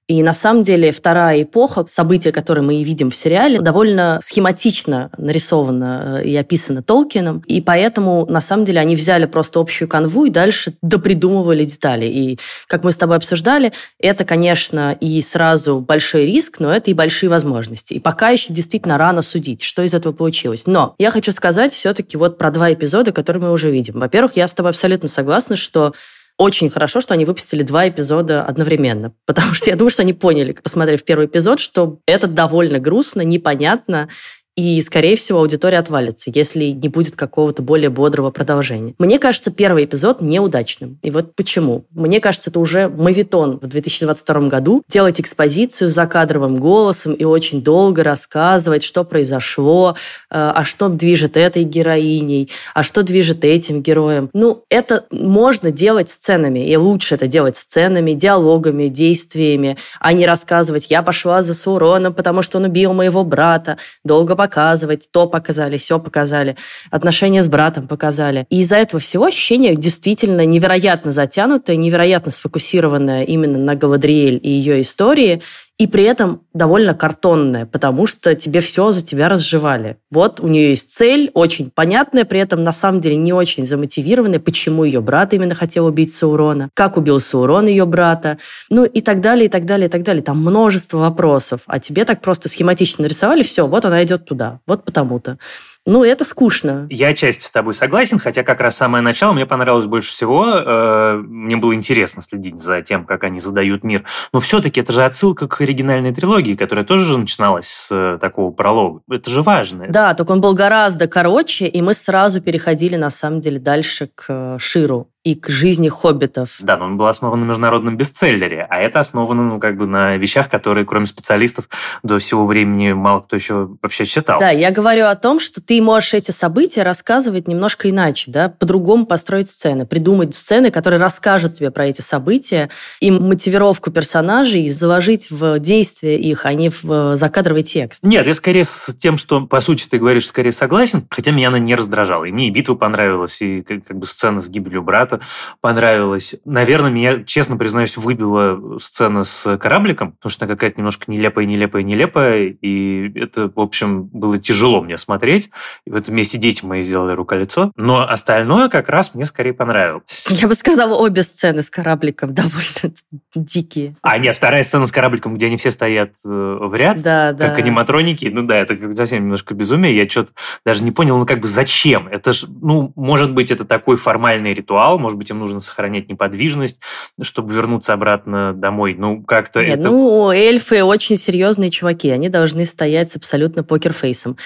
И 0.09 0.23
на 0.23 0.33
самом 0.33 0.63
деле 0.63 0.93
вторая 0.93 1.43
эпоха, 1.43 1.85
события, 1.89 2.31
которые 2.31 2.63
мы 2.63 2.77
и 2.77 2.85
видим 2.85 3.11
в 3.11 3.17
сериале, 3.17 3.61
довольно 3.61 4.21
схематично 4.23 5.11
нарисована 5.19 6.21
э, 6.23 6.29
и 6.29 6.37
описана 6.37 6.81
Толкином. 6.81 7.43
И 7.47 7.61
поэтому, 7.61 8.25
на 8.27 8.41
самом 8.41 8.65
деле, 8.65 8.79
они 8.79 8.95
взяли 8.95 9.27
просто 9.27 9.59
общую 9.59 9.89
канву 9.89 10.25
и 10.25 10.31
дальше 10.31 10.75
допридумывали 10.81 11.65
детали. 11.65 12.07
И, 12.07 12.39
как 12.69 12.85
мы 12.85 12.93
с 12.93 12.97
тобой 12.97 13.17
обсуждали, 13.17 13.73
это, 13.99 14.25
конечно, 14.25 14.97
и 15.01 15.21
сразу 15.23 15.81
большой 15.81 16.27
риск, 16.27 16.61
но 16.61 16.73
это 16.73 16.93
и 16.93 16.95
большие 16.95 17.29
возможности. 17.29 17.95
И 17.95 17.99
пока 17.99 18.29
еще 18.29 18.53
действительно 18.53 18.99
рано 18.99 19.23
судить, 19.23 19.63
что 19.63 19.83
из 19.83 19.93
этого 19.93 20.13
получилось. 20.13 20.69
Но 20.69 20.95
я 20.99 21.11
хочу 21.11 21.33
сказать 21.33 21.73
все-таки 21.73 22.17
вот 22.17 22.39
про 22.39 22.53
два 22.53 22.73
эпизода, 22.73 23.11
которые 23.11 23.43
мы 23.43 23.51
уже 23.51 23.73
видим. 23.73 23.99
Во-первых, 23.99 24.37
я 24.37 24.47
с 24.47 24.55
тобой 24.55 24.71
абсолютно 24.71 25.09
согласна, 25.09 25.57
что 25.57 25.95
очень 26.39 26.71
хорошо, 26.71 27.01
что 27.01 27.15
они 27.15 27.25
выпустили 27.25 27.63
два 27.63 27.89
эпизода 27.89 28.43
одновременно, 28.43 29.13
потому 29.27 29.55
что 29.55 29.71
я 29.71 29.77
думаю, 29.77 29.91
что 29.91 30.03
они 30.03 30.13
поняли, 30.13 30.53
посмотрев 30.53 31.05
первый 31.05 31.27
эпизод, 31.27 31.61
что 31.61 32.01
это 32.07 32.27
довольно 32.27 32.79
грустно, 32.79 33.23
непонятно, 33.23 34.09
и, 34.57 34.81
скорее 34.81 35.17
всего, 35.17 35.41
аудитория 35.41 35.79
отвалится, 35.79 36.31
если 36.35 36.65
не 36.67 36.89
будет 36.89 37.15
какого-то 37.15 37.61
более 37.61 37.91
бодрого 37.91 38.31
продолжения. 38.31 38.95
Мне 38.99 39.19
кажется, 39.19 39.51
первый 39.51 39.85
эпизод 39.85 40.23
неудачным. 40.23 40.99
И 41.03 41.11
вот 41.11 41.35
почему. 41.35 41.85
Мне 41.91 42.21
кажется, 42.21 42.49
это 42.49 42.59
уже 42.59 42.89
мавитон 42.89 43.59
в 43.61 43.67
2022 43.67 44.49
году. 44.49 44.83
Делать 44.89 45.21
экспозицию 45.21 45.89
с 45.89 45.93
закадровым 45.93 46.57
голосом 46.57 47.13
и 47.13 47.25
очень 47.25 47.63
долго 47.63 48.03
рассказывать, 48.03 48.83
что 48.83 49.05
произошло, 49.05 49.95
э, 49.95 49.95
а 50.31 50.65
что 50.65 50.89
движет 50.89 51.37
этой 51.37 51.65
героиней, 51.65 52.51
а 52.73 52.83
что 52.83 53.03
движет 53.03 53.45
этим 53.45 53.83
героем. 53.83 54.31
Ну, 54.33 54.65
это 54.71 55.05
можно 55.11 55.71
делать 55.71 56.09
сценами, 56.09 56.67
и 56.67 56.77
лучше 56.77 57.15
это 57.15 57.27
делать 57.27 57.59
сценами, 57.59 58.13
диалогами, 58.13 58.89
действиями, 58.89 59.77
а 60.01 60.15
не 60.15 60.27
рассказывать 60.27 60.91
«я 60.91 61.03
пошла 61.03 61.43
за 61.43 61.53
Суроном, 61.53 62.15
потому 62.15 62.41
что 62.41 62.57
он 62.57 62.65
убил 62.65 62.95
моего 62.95 63.23
брата», 63.23 63.77
долго 64.03 64.35
показывать, 64.47 65.09
то 65.11 65.27
показали, 65.27 65.77
все 65.77 65.99
показали, 65.99 66.57
отношения 66.93 67.43
с 67.43 67.49
братом 67.49 67.89
показали. 67.89 68.47
И 68.49 68.61
из-за 68.61 68.77
этого 68.77 69.01
всего 69.01 69.25
ощущение 69.25 69.75
действительно 69.75 70.47
невероятно 70.47 71.11
затянутое, 71.11 71.75
невероятно 71.77 72.31
сфокусированное 72.31 73.25
именно 73.25 73.59
на 73.59 73.75
Галадриэль 73.75 74.39
и 74.41 74.49
ее 74.49 74.81
истории, 74.81 75.43
и 75.79 75.87
при 75.87 76.05
этом 76.05 76.43
довольно 76.55 76.95
картонная, 76.95 77.67
потому 77.67 78.07
что 78.07 78.35
тебе 78.35 78.61
все 78.61 78.93
за 78.93 79.05
тебя 79.05 79.29
разжевали. 79.29 79.99
Вот 80.11 80.41
у 80.41 80.49
нее 80.49 80.71
есть 80.71 80.91
цель, 80.91 81.31
очень 81.35 81.71
понятная, 81.71 82.25
при 82.25 82.41
этом 82.41 82.63
на 82.63 82.73
самом 82.73 83.01
деле 83.01 83.17
не 83.17 83.33
очень 83.33 83.67
замотивированная, 83.67 84.41
почему 84.41 84.85
ее 84.85 85.01
брат 85.01 85.35
именно 85.35 85.55
хотел 85.55 85.87
убить 85.87 86.15
Саурона, 86.15 86.71
как 86.75 86.97
убил 86.97 87.21
Саурон 87.21 87.67
ее 87.67 87.85
брата, 87.85 88.39
ну 88.71 88.85
и 88.85 89.01
так 89.03 89.21
далее, 89.21 89.47
и 89.47 89.49
так 89.49 89.67
далее, 89.67 89.89
и 89.89 89.91
так 89.91 90.03
далее. 90.03 90.23
Там 90.23 90.41
множество 90.41 90.99
вопросов, 90.99 91.61
а 91.67 91.79
тебе 91.79 92.05
так 92.05 92.23
просто 92.23 92.49
схематично 92.49 93.03
нарисовали, 93.03 93.43
все, 93.43 93.67
вот 93.67 93.85
она 93.85 94.03
идет 94.03 94.25
туда, 94.25 94.61
вот 94.67 94.85
потому-то. 94.85 95.39
Ну, 95.87 96.03
это 96.03 96.25
скучно. 96.25 96.89
Я 96.91 97.09
отчасти 97.09 97.45
с 97.45 97.51
тобой 97.51 97.73
согласен, 97.73 98.19
хотя 98.19 98.43
как 98.43 98.61
раз 98.61 98.77
самое 98.77 99.03
начало 99.03 99.33
мне 99.33 99.47
понравилось 99.47 99.87
больше 99.87 100.11
всего. 100.11 100.45
Э, 100.49 101.15
мне 101.25 101.57
было 101.57 101.75
интересно 101.75 102.23
следить 102.23 102.61
за 102.61 102.83
тем, 102.83 103.05
как 103.05 103.23
они 103.23 103.39
задают 103.39 103.85
мир. 103.85 104.03
Но 104.33 104.41
все-таки 104.41 104.81
это 104.81 104.93
же 104.93 105.05
отсылка 105.05 105.47
к 105.47 105.61
оригинальной 105.61 106.13
трилогии, 106.13 106.57
которая 106.57 106.85
тоже 106.85 107.05
же 107.05 107.19
начиналась 107.19 107.69
с 107.69 107.89
э, 107.93 108.19
такого 108.21 108.51
пролога. 108.51 109.03
Это 109.09 109.31
же 109.31 109.43
важно. 109.43 109.87
Да, 109.89 110.15
только 110.15 110.33
он 110.33 110.41
был 110.41 110.55
гораздо 110.55 111.07
короче, 111.07 111.69
и 111.69 111.81
мы 111.81 111.95
сразу 111.95 112.41
переходили, 112.41 112.97
на 112.97 113.11
самом 113.11 113.41
деле, 113.41 113.61
дальше 113.61 114.11
к 114.13 114.25
э, 114.29 114.57
Ширу 114.59 115.09
и 115.27 115.35
к 115.35 115.49
жизни 115.49 115.89
хоббитов. 115.89 116.59
Да, 116.61 116.77
но 116.77 116.85
он 116.85 116.97
был 116.97 117.09
основан 117.09 117.41
на 117.41 117.45
международном 117.47 117.97
бестселлере, 117.97 118.65
а 118.71 118.79
это 118.79 119.01
основано, 119.01 119.43
ну, 119.43 119.59
как 119.59 119.77
бы 119.77 119.85
на 119.85 120.17
вещах, 120.17 120.49
которые, 120.49 120.87
кроме 120.87 121.07
специалистов, 121.07 121.69
до 122.05 122.21
всего 122.21 122.47
времени 122.47 122.93
мало 122.93 123.23
кто 123.23 123.35
еще 123.35 123.71
вообще 123.83 124.05
читал. 124.05 124.39
Да, 124.39 124.51
я 124.51 124.71
говорю 124.71 125.07
о 125.07 125.17
том, 125.17 125.41
что 125.41 125.61
ты 125.61 125.83
можешь 125.83 126.15
эти 126.15 126.31
события 126.31 126.85
рассказывать 126.85 127.49
немножко 127.49 127.91
иначе, 127.91 128.31
да, 128.31 128.49
по-другому 128.49 129.05
построить 129.05 129.51
сцены, 129.51 129.85
придумать 129.85 130.33
сцены, 130.37 130.71
которые 130.71 131.01
расскажут 131.01 131.55
тебе 131.55 131.73
про 131.73 131.87
эти 131.87 132.03
события, 132.03 132.71
и 133.01 133.11
мотивировку 133.11 133.91
персонажей 133.91 134.69
заложить 134.69 135.33
в 135.33 135.59
действие 135.59 136.21
их, 136.21 136.47
а 136.47 136.55
не 136.55 136.71
в 136.71 137.17
закадровый 137.17 137.65
текст. 137.65 138.05
Нет, 138.05 138.29
я 138.29 138.35
скорее 138.35 138.65
с 138.65 138.95
тем, 138.97 139.19
что, 139.19 139.41
по 139.41 139.61
сути, 139.61 139.89
ты 139.89 139.99
говоришь, 139.99 140.29
скорее 140.29 140.53
согласен, 140.53 141.05
хотя 141.11 141.33
меня 141.33 141.49
она 141.49 141.59
не 141.59 141.75
раздражала. 141.75 142.27
И 142.27 142.31
мне 142.31 142.47
и 142.47 142.51
битва 142.51 142.77
понравилась, 142.77 143.39
и 143.41 143.63
как 143.63 143.99
бы 143.99 144.07
сцена 144.07 144.41
с 144.41 144.49
гибелью 144.49 144.83
брата 144.83 145.16
что 145.17 145.57
понравилось. 145.61 146.35
Наверное, 146.45 146.91
меня, 146.91 147.23
честно 147.25 147.57
признаюсь, 147.57 147.97
выбила 147.97 148.79
сцена 148.79 149.25
с 149.25 149.57
корабликом, 149.59 150.13
потому 150.13 150.31
что 150.31 150.45
она 150.45 150.55
какая-то 150.55 150.79
немножко 150.79 151.11
нелепая, 151.11 151.45
нелепая, 151.45 151.83
нелепая, 151.83 152.57
и 152.61 153.13
это, 153.19 153.51
в 153.55 153.61
общем, 153.61 154.05
было 154.05 154.39
тяжело 154.39 154.83
мне 154.83 154.99
смотреть. 154.99 155.51
И 155.87 155.91
в 155.91 155.95
этом 155.95 156.15
месте 156.15 156.39
дети 156.39 156.65
мои 156.65 156.83
сделали 156.83 157.15
рука-лицо. 157.15 157.73
Но 157.77 158.09
остальное 158.09 158.69
как 158.69 158.89
раз 158.89 159.15
мне 159.15 159.27
скорее 159.27 159.53
понравилось. 159.53 160.27
Я 160.29 160.49
бы 160.49 160.55
сказала, 160.55 160.95
обе 160.99 161.23
сцены 161.23 161.63
с 161.63 161.71
корабликом 161.71 162.35
довольно 162.35 162.95
дикие. 163.35 163.97
А, 164.03 164.19
нет, 164.19 164.37
вторая 164.37 164.65
сцена 164.65 164.87
с 164.87 164.93
корабликом, 164.93 165.35
где 165.35 165.47
они 165.47 165.57
все 165.57 165.71
стоят 165.71 166.15
э, 166.25 166.29
в 166.29 166.75
ряд, 166.75 167.03
да, 167.03 167.29
как 167.33 167.39
да. 167.39 167.55
аниматроники. 167.57 168.27
Ну 168.27 168.43
да, 168.43 168.57
это 168.57 168.95
совсем 168.95 169.25
немножко 169.25 169.55
безумие. 169.55 169.97
Я 169.97 170.09
что-то 170.09 170.33
даже 170.65 170.83
не 170.83 170.91
понял, 170.91 171.19
ну 171.19 171.27
как 171.27 171.41
бы 171.41 171.49
зачем? 171.49 172.09
Это 172.09 172.33
ж, 172.33 172.45
ну, 172.49 172.93
может 172.97 173.33
быть, 173.33 173.51
это 173.51 173.65
такой 173.65 173.97
формальный 173.97 174.55
ритуал, 174.55 174.99
может 175.07 175.19
быть, 175.19 175.31
им 175.31 175.39
нужно 175.39 175.61
сохранять 175.61 176.09
неподвижность, 176.09 176.81
чтобы 177.23 177.55
вернуться 177.55 177.93
обратно 177.93 178.53
домой. 178.53 178.97
Ну, 178.99 179.23
как-то 179.23 179.61
Нет, 179.61 179.79
это... 179.79 179.89
Ну, 179.89 180.33
эльфы 180.33 180.83
очень 180.83 181.17
серьезные 181.17 181.71
чуваки, 181.71 182.11
они 182.11 182.29
должны 182.29 182.65
стоять 182.65 183.13
с 183.13 183.17
абсолютно 183.17 183.63
покерфейсом. 183.63 184.37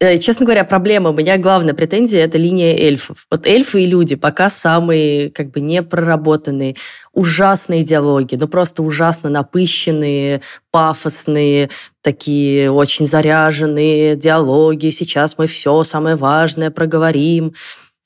Э, 0.00 0.18
честно 0.18 0.44
говоря, 0.44 0.64
проблема, 0.64 1.10
у 1.10 1.12
меня 1.14 1.36
главная 1.38 1.74
претензия– 1.74 2.24
это 2.26 2.38
линия 2.38 2.76
эльфов. 2.76 3.26
Вот 3.28 3.46
эльфы 3.48 3.82
и 3.82 3.86
люди 3.86 4.14
пока 4.14 4.50
самые 4.50 5.30
как 5.30 5.50
бы 5.50 5.60
непроработанные, 5.60 6.76
ужасные 7.12 7.82
диалоги, 7.82 8.36
ну 8.36 8.46
просто 8.46 8.82
ужасно 8.82 9.30
напыщенные, 9.30 10.42
пафосные, 10.70 11.70
такие 12.02 12.70
очень 12.70 13.06
заряженные 13.06 14.14
диалоги. 14.14 14.90
Сейчас 14.90 15.38
мы 15.38 15.46
все 15.46 15.82
самое 15.84 16.16
важное 16.16 16.70
проговорим. 16.70 17.54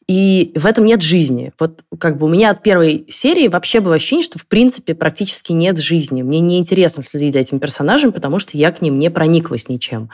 И 0.08 0.52
в 0.54 0.64
этом 0.64 0.86
нет 0.86 1.02
жизни. 1.02 1.52
Вот 1.58 1.82
как 2.00 2.16
бы 2.16 2.26
у 2.26 2.28
меня 2.30 2.50
от 2.50 2.62
первой 2.62 3.04
серии 3.10 3.46
вообще 3.46 3.80
было 3.80 3.96
ощущение, 3.96 4.24
что 4.24 4.38
в 4.38 4.46
принципе 4.46 4.94
практически 4.94 5.52
нет 5.52 5.78
жизни. 5.78 6.22
Мне 6.22 6.40
неинтересно 6.40 7.04
следить 7.04 7.34
за 7.34 7.40
этим 7.40 7.60
персонажем, 7.60 8.12
потому 8.12 8.38
что 8.38 8.56
я 8.56 8.72
к 8.72 8.80
ним 8.80 8.98
не 8.98 9.10
прониклась 9.10 9.68
ничем. 9.68 10.08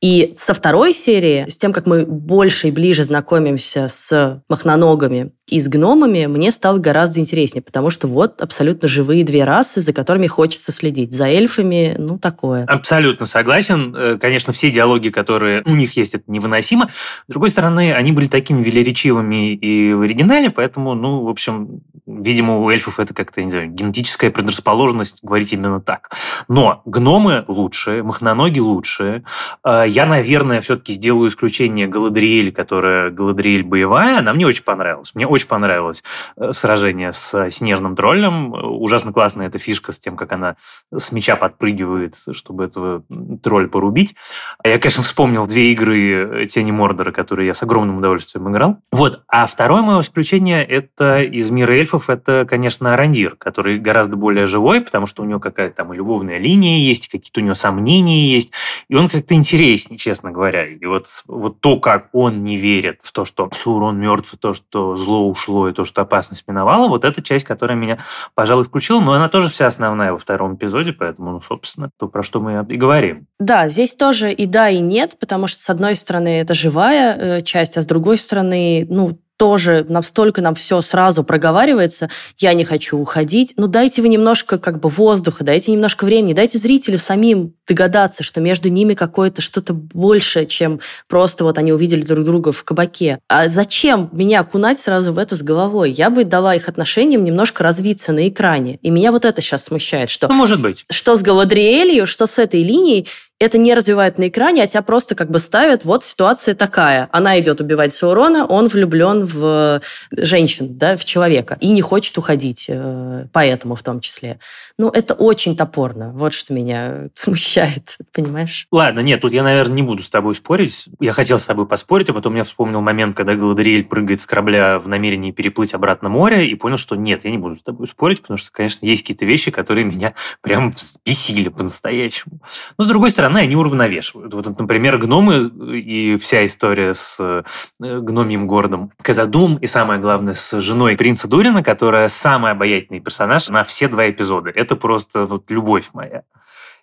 И 0.00 0.34
со 0.38 0.54
второй 0.54 0.94
серии, 0.94 1.46
с 1.48 1.56
тем, 1.58 1.74
как 1.74 1.86
мы 1.86 2.06
больше 2.06 2.68
и 2.68 2.70
ближе 2.70 3.04
знакомимся 3.04 3.88
с 3.88 4.42
махноногами 4.48 5.32
и 5.46 5.60
с 5.60 5.68
гномами, 5.68 6.24
мне 6.26 6.52
стало 6.52 6.78
гораздо 6.78 7.20
интереснее, 7.20 7.60
потому 7.60 7.90
что 7.90 8.06
вот 8.06 8.40
абсолютно 8.40 8.88
живые 8.88 9.24
две 9.24 9.44
расы, 9.44 9.82
за 9.82 9.92
которыми 9.92 10.26
хочется 10.26 10.72
следить. 10.72 11.12
За 11.12 11.26
эльфами, 11.26 11.96
ну, 11.98 12.18
такое. 12.18 12.64
Абсолютно 12.64 13.26
согласен. 13.26 13.94
Э, 13.94 14.18
конечно, 14.18 14.54
все 14.54 14.70
диалоги, 14.70 15.10
которые 15.10 15.62
у 15.66 15.74
них 15.74 15.96
есть, 15.98 16.14
это 16.14 16.24
невыносимо. 16.28 16.88
С 17.28 17.30
другой 17.30 17.50
стороны, 17.50 17.92
они 17.92 18.12
были 18.12 18.26
такими 18.26 18.62
велеречивыми 18.62 19.54
и 19.54 19.92
в 19.92 20.00
оригинале, 20.00 20.50
поэтому, 20.50 20.94
ну, 20.94 21.24
в 21.24 21.28
общем, 21.28 21.82
видимо, 22.06 22.58
у 22.58 22.70
эльфов 22.70 23.00
это 23.00 23.12
как-то, 23.12 23.42
не 23.42 23.50
знаю, 23.50 23.70
генетическая 23.70 24.30
предрасположенность 24.30 25.22
говорить 25.22 25.52
именно 25.52 25.80
так. 25.80 26.10
Но 26.50 26.82
гномы 26.84 27.44
лучшие, 27.46 28.02
махноноги 28.02 28.58
лучшие, 28.58 29.22
э, 29.64 29.84
я, 29.86 30.04
наверное, 30.04 30.60
все-таки 30.60 30.94
сделаю 30.94 31.30
исключение 31.30 31.86
Галадриэль, 31.86 32.50
которая 32.50 33.10
Галадриэль 33.10 33.62
боевая. 33.62 34.18
Она 34.18 34.34
мне 34.34 34.48
очень 34.48 34.64
понравилась. 34.64 35.14
Мне 35.14 35.28
очень 35.28 35.46
понравилось 35.46 36.02
э, 36.36 36.52
сражение 36.52 37.12
с 37.12 37.50
снежным 37.52 37.94
троллем. 37.94 38.52
Ужасно 38.52 39.12
классная 39.12 39.46
эта 39.46 39.60
фишка 39.60 39.92
с 39.92 40.00
тем, 40.00 40.16
как 40.16 40.32
она 40.32 40.56
с 40.92 41.12
меча 41.12 41.36
подпрыгивает, 41.36 42.16
чтобы 42.32 42.64
этого 42.64 43.04
тролля 43.44 43.68
порубить. 43.68 44.16
А 44.64 44.66
я, 44.66 44.80
конечно, 44.80 45.04
вспомнил 45.04 45.46
две 45.46 45.70
игры 45.70 46.48
Тени 46.50 46.72
Мордора, 46.72 47.12
которые 47.12 47.46
я 47.46 47.54
с 47.54 47.62
огромным 47.62 47.98
удовольствием 47.98 48.50
играл. 48.50 48.78
Вот. 48.90 49.22
А 49.28 49.46
второе 49.46 49.82
мое 49.82 50.00
исключение– 50.00 50.64
это 50.66 51.22
из 51.22 51.48
мира 51.50 51.74
эльфов, 51.74 52.10
это, 52.10 52.44
конечно, 52.44 52.92
Арандир, 52.92 53.36
который 53.36 53.78
гораздо 53.78 54.16
более 54.16 54.46
живой, 54.46 54.80
потому 54.80 55.06
что 55.06 55.22
у 55.22 55.26
него 55.26 55.38
какая-то 55.38 55.76
там 55.76 55.92
любовная 55.92 56.39
линия 56.40 56.78
есть, 56.78 57.08
какие-то 57.08 57.40
у 57.40 57.44
него 57.44 57.54
сомнения 57.54 58.26
есть, 58.26 58.50
и 58.88 58.94
он 58.96 59.08
как-то 59.08 59.34
интереснее 59.34 59.98
честно 59.98 60.32
говоря. 60.32 60.66
И 60.66 60.84
вот, 60.86 61.06
вот 61.26 61.60
то, 61.60 61.78
как 61.78 62.08
он 62.12 62.42
не 62.42 62.56
верит 62.56 63.00
в 63.02 63.12
то, 63.12 63.24
что 63.24 63.48
Сурон 63.54 63.98
мертв, 64.00 64.34
то, 64.40 64.54
что 64.54 64.96
зло 64.96 65.28
ушло, 65.28 65.68
и 65.68 65.72
то, 65.72 65.84
что 65.84 66.02
опасность 66.02 66.44
миновала, 66.48 66.88
вот 66.88 67.04
эта 67.04 67.22
часть, 67.22 67.44
которая 67.44 67.76
меня, 67.76 67.98
пожалуй, 68.34 68.64
включила, 68.64 69.00
но 69.00 69.12
она 69.12 69.28
тоже 69.28 69.48
вся 69.48 69.66
основная 69.66 70.12
во 70.12 70.18
втором 70.18 70.56
эпизоде, 70.56 70.92
поэтому, 70.92 71.32
ну, 71.32 71.40
собственно, 71.40 71.90
то, 71.98 72.08
про 72.08 72.22
что 72.22 72.40
мы 72.40 72.66
и 72.68 72.76
говорим. 72.76 73.26
Да, 73.38 73.68
здесь 73.68 73.94
тоже 73.94 74.32
и 74.32 74.46
да, 74.46 74.68
и 74.68 74.80
нет, 74.80 75.16
потому 75.20 75.46
что, 75.46 75.60
с 75.60 75.70
одной 75.70 75.94
стороны, 75.94 76.40
это 76.40 76.54
живая 76.54 77.16
э, 77.16 77.42
часть, 77.42 77.76
а 77.76 77.82
с 77.82 77.86
другой 77.86 78.18
стороны, 78.18 78.86
ну, 78.88 79.18
тоже 79.40 79.86
настолько 79.88 80.42
нам 80.42 80.54
все 80.54 80.82
сразу 80.82 81.24
проговаривается, 81.24 82.10
я 82.36 82.52
не 82.52 82.62
хочу 82.66 82.98
уходить. 82.98 83.54
Ну, 83.56 83.68
дайте 83.68 84.02
вы 84.02 84.08
немножко 84.08 84.58
как 84.58 84.80
бы 84.80 84.90
воздуха, 84.90 85.44
дайте 85.44 85.72
немножко 85.72 86.04
времени, 86.04 86.34
дайте 86.34 86.58
зрителю 86.58 86.98
самим 86.98 87.54
догадаться, 87.66 88.22
что 88.22 88.42
между 88.42 88.68
ними 88.68 88.92
какое-то 88.92 89.40
что-то 89.40 89.72
большее, 89.72 90.44
чем 90.44 90.80
просто 91.08 91.44
вот 91.44 91.56
они 91.56 91.72
увидели 91.72 92.02
друг 92.02 92.26
друга 92.26 92.52
в 92.52 92.64
кабаке. 92.64 93.18
А 93.30 93.48
зачем 93.48 94.10
меня 94.12 94.40
окунать 94.40 94.78
сразу 94.78 95.14
в 95.14 95.16
это 95.16 95.36
с 95.36 95.42
головой? 95.42 95.90
Я 95.90 96.10
бы 96.10 96.24
дала 96.24 96.54
их 96.54 96.68
отношениям 96.68 97.24
немножко 97.24 97.64
развиться 97.64 98.12
на 98.12 98.28
экране. 98.28 98.78
И 98.82 98.90
меня 98.90 99.10
вот 99.10 99.24
это 99.24 99.40
сейчас 99.40 99.64
смущает, 99.64 100.10
что... 100.10 100.28
Ну, 100.28 100.34
может 100.34 100.60
быть. 100.60 100.84
Что 100.90 101.16
с 101.16 101.22
Галадриэлью, 101.22 102.06
что 102.06 102.26
с 102.26 102.38
этой 102.38 102.62
линией, 102.62 103.08
это 103.40 103.56
не 103.56 103.74
развивает 103.74 104.18
на 104.18 104.28
экране, 104.28 104.62
а 104.62 104.66
тебя 104.66 104.82
просто 104.82 105.14
как 105.14 105.30
бы 105.30 105.38
ставят, 105.38 105.84
вот 105.86 106.04
ситуация 106.04 106.54
такая. 106.54 107.08
Она 107.10 107.40
идет 107.40 107.62
убивать 107.62 107.94
Саурона, 107.94 108.44
он 108.44 108.68
влюблен 108.68 109.24
в 109.24 109.80
женщину, 110.12 110.68
да, 110.70 110.96
в 110.98 111.06
человека, 111.06 111.56
и 111.58 111.70
не 111.70 111.80
хочет 111.80 112.16
уходить, 112.18 112.66
э, 112.68 113.26
поэтому 113.32 113.76
в 113.76 113.82
том 113.82 114.00
числе. 114.00 114.38
Ну, 114.78 114.90
это 114.90 115.14
очень 115.14 115.56
топорно. 115.56 116.12
Вот 116.12 116.34
что 116.34 116.52
меня 116.52 117.08
смущает, 117.14 117.96
понимаешь? 118.12 118.66
Ладно, 118.70 119.00
нет, 119.00 119.22
тут 119.22 119.32
я, 119.32 119.42
наверное, 119.42 119.76
не 119.76 119.82
буду 119.82 120.02
с 120.02 120.10
тобой 120.10 120.34
спорить. 120.34 120.88
Я 121.00 121.14
хотел 121.14 121.38
с 121.38 121.44
тобой 121.44 121.66
поспорить, 121.66 122.10
а 122.10 122.12
потом 122.12 122.36
я 122.36 122.44
вспомнил 122.44 122.82
момент, 122.82 123.16
когда 123.16 123.34
Галадриэль 123.34 123.84
прыгает 123.84 124.20
с 124.20 124.26
корабля 124.26 124.78
в 124.78 124.86
намерении 124.86 125.30
переплыть 125.30 125.72
обратно 125.72 126.10
море, 126.10 126.46
и 126.46 126.54
понял, 126.56 126.76
что 126.76 126.94
нет, 126.94 127.24
я 127.24 127.30
не 127.30 127.38
буду 127.38 127.56
с 127.56 127.62
тобой 127.62 127.86
спорить, 127.88 128.20
потому 128.20 128.36
что, 128.36 128.52
конечно, 128.52 128.84
есть 128.84 129.00
какие-то 129.00 129.24
вещи, 129.24 129.50
которые 129.50 129.86
меня 129.86 130.12
прям 130.42 130.72
взбесили 130.72 131.48
по-настоящему. 131.48 132.40
Но, 132.76 132.84
с 132.84 132.86
другой 132.86 133.10
стороны, 133.10 133.29
стороны, 133.30 133.44
они 133.44 133.56
уравновешивают. 133.56 134.34
Вот, 134.34 134.58
например, 134.58 134.98
гномы 134.98 135.50
и 135.78 136.16
вся 136.16 136.44
история 136.46 136.94
с 136.94 137.16
э, 137.20 137.42
гномьим 137.78 138.46
городом 138.46 138.92
Казадум, 139.02 139.56
и 139.56 139.66
самое 139.66 140.00
главное, 140.00 140.34
с 140.34 140.60
женой 140.60 140.96
принца 140.96 141.28
Дурина, 141.28 141.62
которая 141.62 142.08
самый 142.08 142.52
обаятельный 142.52 143.00
персонаж 143.00 143.48
на 143.48 143.64
все 143.64 143.88
два 143.88 144.08
эпизода. 144.10 144.50
Это 144.50 144.76
просто 144.76 145.26
вот 145.26 145.50
любовь 145.50 145.90
моя. 145.92 146.22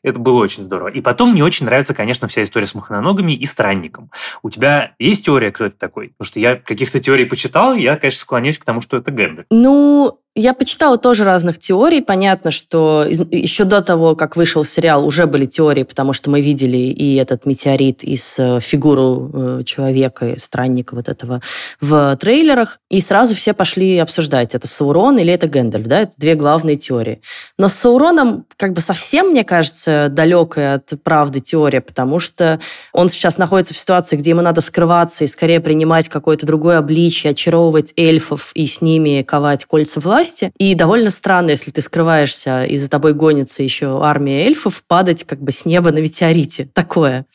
Это 0.03 0.19
было 0.19 0.41
очень 0.41 0.63
здорово. 0.63 0.89
И 0.89 1.01
потом 1.01 1.31
мне 1.31 1.43
очень 1.43 1.65
нравится, 1.65 1.93
конечно, 1.93 2.27
вся 2.27 2.43
история 2.43 2.67
с 2.67 2.75
махноногами 2.75 3.33
и 3.33 3.45
странником. 3.45 4.11
У 4.43 4.49
тебя 4.49 4.93
есть 4.99 5.25
теория, 5.25 5.51
кто 5.51 5.65
это 5.65 5.77
такой? 5.77 6.09
Потому 6.09 6.27
что 6.27 6.39
я 6.39 6.55
каких-то 6.55 6.99
теорий 6.99 7.25
почитал, 7.25 7.73
я, 7.73 7.97
конечно, 7.97 8.19
склоняюсь 8.19 8.59
к 8.59 8.63
тому, 8.63 8.81
что 8.81 8.97
это 8.97 9.11
Гэндальф. 9.11 9.47
Ну, 9.49 10.19
я 10.37 10.53
почитала 10.53 10.97
тоже 10.99 11.23
разных 11.23 11.57
теорий. 11.57 12.01
Понятно, 12.01 12.51
что 12.51 13.05
еще 13.05 13.63
до 13.63 13.81
того, 13.81 14.15
как 14.15 14.35
вышел 14.35 14.63
сериал, 14.63 15.05
уже 15.05 15.25
были 15.25 15.45
теории, 15.45 15.81
потому 15.81 16.13
что 16.13 16.29
мы 16.29 16.41
видели 16.41 16.77
и 16.77 17.15
этот 17.15 17.47
метеорит, 17.47 18.03
и 18.03 18.15
с 18.15 18.35
э, 18.37 18.59
фигуру 18.61 19.31
э, 19.33 19.63
человека, 19.65 20.35
странника 20.37 20.93
вот 20.95 21.09
этого 21.09 21.41
в 21.81 22.15
трейлерах. 22.17 22.79
И 22.89 23.01
сразу 23.01 23.33
все 23.33 23.53
пошли 23.53 23.97
обсуждать, 23.97 24.53
это 24.53 24.67
Саурон 24.67 25.17
или 25.17 25.33
это 25.33 25.47
Гэндальф. 25.47 25.87
Да? 25.87 26.01
Это 26.01 26.13
две 26.17 26.35
главные 26.35 26.75
теории. 26.75 27.21
Но 27.57 27.67
с 27.67 27.73
Сауроном 27.73 28.45
как 28.57 28.73
бы 28.73 28.81
совсем, 28.81 29.29
мне 29.29 29.43
кажется, 29.43 30.07
далекая 30.11 30.75
от 30.75 30.93
правды 31.01 31.39
теория, 31.39 31.81
потому 31.81 32.19
что 32.19 32.59
он 32.93 33.09
сейчас 33.09 33.39
находится 33.39 33.73
в 33.73 33.77
ситуации, 33.79 34.17
где 34.17 34.31
ему 34.31 34.41
надо 34.41 34.61
скрываться 34.61 35.23
и 35.23 35.27
скорее 35.27 35.61
принимать 35.61 36.09
какое-то 36.09 36.45
другое 36.45 36.77
обличие, 36.77 37.31
очаровывать 37.31 37.93
эльфов 37.97 38.51
и 38.53 38.67
с 38.67 38.81
ними 38.81 39.23
ковать 39.23 39.65
кольца 39.65 39.99
власти, 39.99 40.26
власти. 40.27 40.51
И 40.57 40.75
довольно 40.75 41.09
странно, 41.09 41.51
если 41.51 41.71
ты 41.71 41.81
скрываешься, 41.81 42.65
и 42.65 42.77
за 42.77 42.89
тобой 42.89 43.13
гонится 43.13 43.63
еще 43.63 44.03
армия 44.03 44.45
эльфов, 44.45 44.83
падать 44.87 45.23
как 45.23 45.41
бы 45.41 45.51
с 45.51 45.65
неба 45.65 45.91
на 45.91 45.99
метеорите. 45.99 46.69
Такое. 46.73 47.25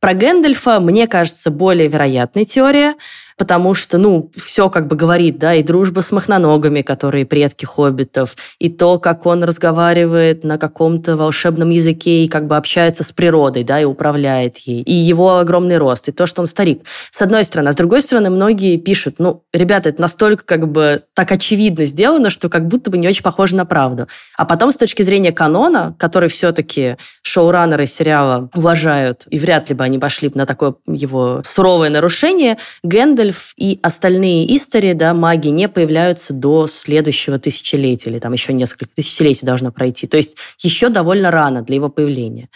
Про 0.00 0.14
Гэндальфа, 0.14 0.78
мне 0.80 1.08
кажется, 1.08 1.50
более 1.50 1.88
вероятная 1.88 2.44
теория– 2.44 2.94
потому 3.38 3.72
что, 3.74 3.96
ну, 3.98 4.30
все 4.36 4.68
как 4.68 4.88
бы 4.88 4.96
говорит, 4.96 5.38
да, 5.38 5.54
и 5.54 5.62
дружба 5.62 6.00
с 6.00 6.10
махноногами, 6.10 6.82
которые 6.82 7.24
предки 7.24 7.64
хоббитов, 7.64 8.36
и 8.58 8.68
то, 8.68 8.98
как 8.98 9.24
он 9.24 9.44
разговаривает 9.44 10.44
на 10.44 10.58
каком-то 10.58 11.16
волшебном 11.16 11.70
языке 11.70 12.24
и 12.24 12.28
как 12.28 12.48
бы 12.48 12.56
общается 12.56 13.04
с 13.04 13.12
природой, 13.12 13.62
да, 13.62 13.80
и 13.80 13.84
управляет 13.84 14.58
ей, 14.58 14.82
и 14.82 14.92
его 14.92 15.38
огромный 15.38 15.78
рост, 15.78 16.08
и 16.08 16.12
то, 16.12 16.26
что 16.26 16.42
он 16.42 16.46
старик. 16.46 16.82
С 17.12 17.22
одной 17.22 17.44
стороны. 17.44 17.68
А 17.68 17.72
с 17.72 17.76
другой 17.76 18.02
стороны, 18.02 18.28
многие 18.28 18.76
пишут, 18.76 19.16
ну, 19.18 19.44
ребята, 19.52 19.90
это 19.90 20.00
настолько 20.00 20.44
как 20.44 20.68
бы 20.68 21.04
так 21.14 21.30
очевидно 21.30 21.84
сделано, 21.84 22.30
что 22.30 22.48
как 22.48 22.66
будто 22.66 22.90
бы 22.90 22.98
не 22.98 23.06
очень 23.06 23.22
похоже 23.22 23.54
на 23.54 23.64
правду. 23.64 24.08
А 24.36 24.44
потом 24.44 24.72
с 24.72 24.76
точки 24.76 25.02
зрения 25.02 25.30
канона, 25.30 25.94
который 25.98 26.28
все-таки 26.28 26.96
шоураннеры 27.22 27.86
сериала 27.86 28.50
уважают, 28.54 29.26
и 29.30 29.38
вряд 29.38 29.68
ли 29.68 29.76
бы 29.76 29.84
они 29.84 29.98
пошли 29.98 30.30
на 30.34 30.44
такое 30.44 30.74
его 30.86 31.42
суровое 31.44 31.88
нарушение, 31.88 32.58
Гэндальф 32.82 33.27
Гэндальф 33.28 33.54
и 33.56 33.78
остальные 33.82 34.56
истории, 34.56 34.92
да, 34.92 35.14
маги, 35.14 35.48
не 35.48 35.68
появляются 35.68 36.32
до 36.32 36.66
следующего 36.66 37.38
тысячелетия, 37.38 38.10
или 38.10 38.18
там 38.18 38.32
еще 38.32 38.52
несколько 38.52 38.86
тысячелетий 38.86 39.46
должно 39.46 39.70
пройти. 39.72 40.06
То 40.06 40.16
есть 40.16 40.36
еще 40.58 40.88
довольно 40.88 41.30
рано 41.30 41.62
для 41.62 41.76
его 41.76 41.88
появления. 41.88 42.48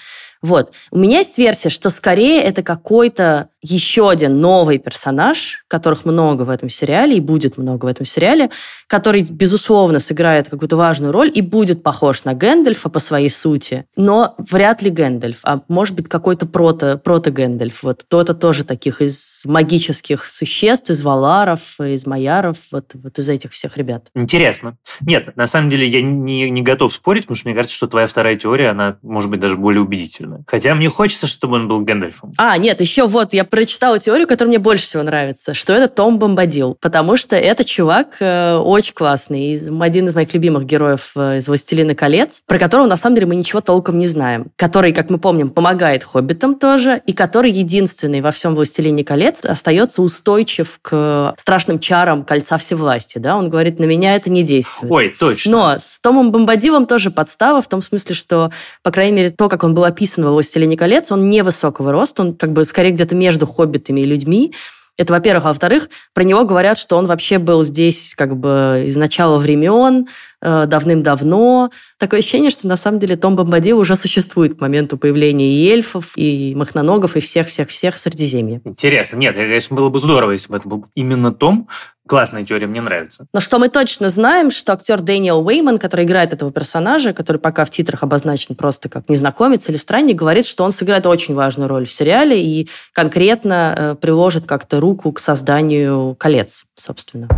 Вот. 0.43 0.73
У 0.91 0.99
меня 0.99 1.19
есть 1.19 1.39
версия, 1.39 1.69
что 1.69 1.89
скорее 1.91 2.43
это 2.43 2.63
какой-то 2.63 3.49
еще 3.63 4.11
один 4.11 4.41
новый 4.41 4.79
персонаж, 4.79 5.65
которых 5.69 6.05
много 6.05 6.43
в 6.43 6.51
этом 6.51 6.69
сериале, 6.69 7.17
и 7.17 7.21
будет 7.21 7.57
много 7.57 7.85
в 7.85 7.89
этом 7.89 8.05
сериале, 8.05 8.51
который, 8.89 9.25
безусловно, 9.31 10.01
сыграет 10.01 10.51
какую-то 10.51 10.77
важную 10.77 11.13
роль 11.13 11.31
и 11.33 11.41
будет 11.41 11.83
похож 11.85 12.25
на 12.25 12.35
Гэндальфа 12.35 12.89
по 12.89 12.99
своей 12.99 13.31
сути, 13.31 13.87
но 13.97 14.35
вряд 14.37 14.83
ли 14.83 14.91
Гэндальф, 14.91 15.39
а 15.45 15.61
может 15.69 15.95
быть 15.95 16.09
какой-то 16.09 16.47
прото, 16.47 17.01
прото-Гэндальф. 17.03 17.79
Вот 17.83 18.03
кто-то 18.03 18.35
тоже 18.35 18.65
таких 18.65 19.01
из 19.01 19.43
магических 19.45 20.27
существ, 20.27 20.91
из 20.91 21.03
Валаров, 21.03 21.79
из 21.79 22.05
Майаров, 22.05 22.57
вот, 22.73 22.91
вот 22.95 23.19
из 23.19 23.29
этих 23.29 23.53
всех 23.53 23.77
ребят. 23.77 24.09
Интересно. 24.17 24.77
Нет, 25.01 25.37
на 25.37 25.47
самом 25.47 25.71
деле 25.71 25.87
я 25.87 26.03
не, 26.03 26.51
не 26.51 26.63
готов 26.63 26.93
спорить, 26.93 27.25
потому 27.25 27.37
что 27.37 27.49
мне 27.49 27.55
кажется, 27.55 27.77
что 27.77 27.87
твоя 27.87 28.09
вторая 28.09 28.35
теория, 28.35 28.71
она 28.71 28.99
может 29.03 29.31
быть 29.31 29.39
даже 29.39 29.57
более 29.57 29.83
убедительна. 29.83 30.32
Хотя 30.47 30.75
мне 30.75 30.89
хочется, 30.89 31.27
чтобы 31.27 31.57
он 31.57 31.69
был 31.69 31.81
Гэндальфом. 31.81 32.35
А, 32.39 32.57
нет, 32.59 32.81
еще 32.81 33.07
вот 33.07 33.33
я 33.33 33.45
прочитала 33.45 33.99
теорию, 33.99 34.27
которая 34.27 34.51
мне 34.51 34.59
больше 34.59 34.85
всего 34.85 35.03
нравится, 35.03 35.55
что 35.55 35.73
это 35.73 35.89
Том 35.89 36.19
Бомбадил, 36.19 36.77
потому 36.81 37.17
что 37.17 37.37
это 37.37 37.65
чувак 37.65 38.17
э, 38.21 38.57
очень 38.57 38.95
классный, 38.95 39.61
один 39.81 40.09
из 40.09 40.15
моих 40.15 40.33
любимых 40.35 40.65
героев 40.65 41.13
э, 41.17 41.39
из 41.39 41.49
«Властелина 41.49 41.95
колец», 41.95 42.43
про 42.47 42.59
которого, 42.59 42.87
на 42.87 42.97
самом 42.97 43.17
деле, 43.17 43.27
мы 43.27 43.37
ничего 43.37 43.61
толком 43.61 43.99
не 43.99 44.07
знаем, 44.07 44.47
который, 44.57 44.93
как 44.93 45.11
мы 45.11 45.19
помним, 45.19 45.51
помогает 45.51 46.05
хоббитам 46.05 46.55
тоже, 46.55 47.03
и 47.07 47.13
который 47.13 47.51
единственный 47.51 48.21
во 48.21 48.31
всем 48.31 48.55
«Властелине 48.55 49.05
колец» 49.05 49.45
остается 49.45 50.03
устойчив 50.03 50.79
к 50.83 51.35
страшным 51.39 51.79
чарам 51.79 52.25
кольца 52.25 52.59
всевластия. 52.59 53.21
Да? 53.21 53.37
Он 53.37 53.49
говорит, 53.49 53.79
на 53.79 53.85
меня 53.85 54.17
это 54.17 54.31
не 54.31 54.43
действует. 54.43 54.93
Ой, 54.93 55.17
точно. 55.19 55.51
Но 55.51 55.79
с 55.79 55.99
Томом 56.01 56.33
Бомбадилом 56.33 56.87
тоже 56.87 57.11
подстава, 57.11 57.61
в 57.61 57.69
том 57.69 57.83
смысле, 57.83 58.15
что, 58.15 58.51
по 58.83 58.91
крайней 58.91 59.17
мере, 59.17 59.31
то, 59.31 59.49
как 59.49 59.65
он 59.65 59.75
был 59.75 59.85
описан 59.85 60.22
во 60.25 60.33
«Властелине 60.33 60.77
колец», 60.77 61.11
он 61.11 61.31
невысокого 61.31 61.93
роста, 61.93 62.23
он 62.23 62.35
как 62.35 62.53
бы 62.53 62.65
скорее 62.65 62.91
где-то 62.91 63.15
между 63.15 63.47
хоббитами 63.47 63.73
хоббитами 63.73 64.01
и 64.01 64.05
людьми. 64.05 64.53
Это, 64.99 65.15
во-первых. 65.15 65.47
А 65.47 65.49
во-вторых, 65.49 65.89
про 66.13 66.23
него 66.23 66.45
говорят, 66.45 66.77
что 66.77 66.97
он 66.99 67.07
вообще 67.07 67.39
был 67.39 67.65
здесь 67.65 68.15
как 68.15 68.37
бы 68.37 68.85
из 68.87 68.95
начала 68.95 69.39
времен, 69.39 70.07
э, 70.43 70.67
давным-давно. 70.67 71.71
Такое 71.99 72.21
ощущение, 72.21 72.51
что 72.51 72.67
на 72.69 72.77
самом 72.77 72.99
деле 72.99 73.17
Том 73.17 73.35
Бомбадил 73.35 73.79
уже 73.79 73.97
существует 73.97 74.59
к 74.59 74.61
моменту 74.61 74.99
появления 74.99 75.51
и 75.51 75.71
эльфов, 75.71 76.13
и 76.17 76.55
махноногов, 76.55 77.17
и 77.17 77.21
всех-всех-всех 77.21 77.99
Средиземья. 77.99 78.61
Интересно. 78.65 79.17
Нет, 79.17 79.35
конечно, 79.35 79.75
было 79.75 79.89
бы 79.89 79.99
здорово, 79.99 80.33
если 80.33 80.53
бы 80.53 80.59
это 80.59 80.69
был 80.69 80.85
именно 80.95 81.33
Том, 81.33 81.69
Классная 82.09 82.45
теория, 82.45 82.67
мне 82.67 82.81
нравится. 82.81 83.27
Но 83.33 83.41
что 83.41 83.59
мы 83.59 83.69
точно 83.69 84.11
знаем, 84.11 84.51
что 84.51 84.73
актер 84.73 85.01
Дэниел 85.01 85.47
Уэйман, 85.47 85.79
который 85.79 86.05
играет 86.05 86.33
этого 86.33 86.51
персонажа, 86.51 87.13
который 87.13 87.39
пока 87.39 87.65
в 87.65 87.71
титрах 87.71 88.03
обозначен 88.03 88.57
просто 88.57 88.89
как 88.89 89.09
незнакомец 89.09 89.69
или 89.69 89.77
странник, 89.77 90.17
говорит, 90.17 90.47
что 90.47 90.65
он 90.65 90.73
сыграет 90.73 91.07
очень 91.07 91.35
важную 91.35 91.69
роль 91.69 91.87
в 91.87 91.93
сериале 91.93 92.43
и 92.43 92.69
конкретно 92.93 93.75
э, 93.77 93.95
приложит 93.95 94.47
как-то 94.47 94.81
руку 94.81 95.13
к 95.13 95.21
созданию 95.21 96.17
колец, 96.19 96.65
собственно. 96.75 97.29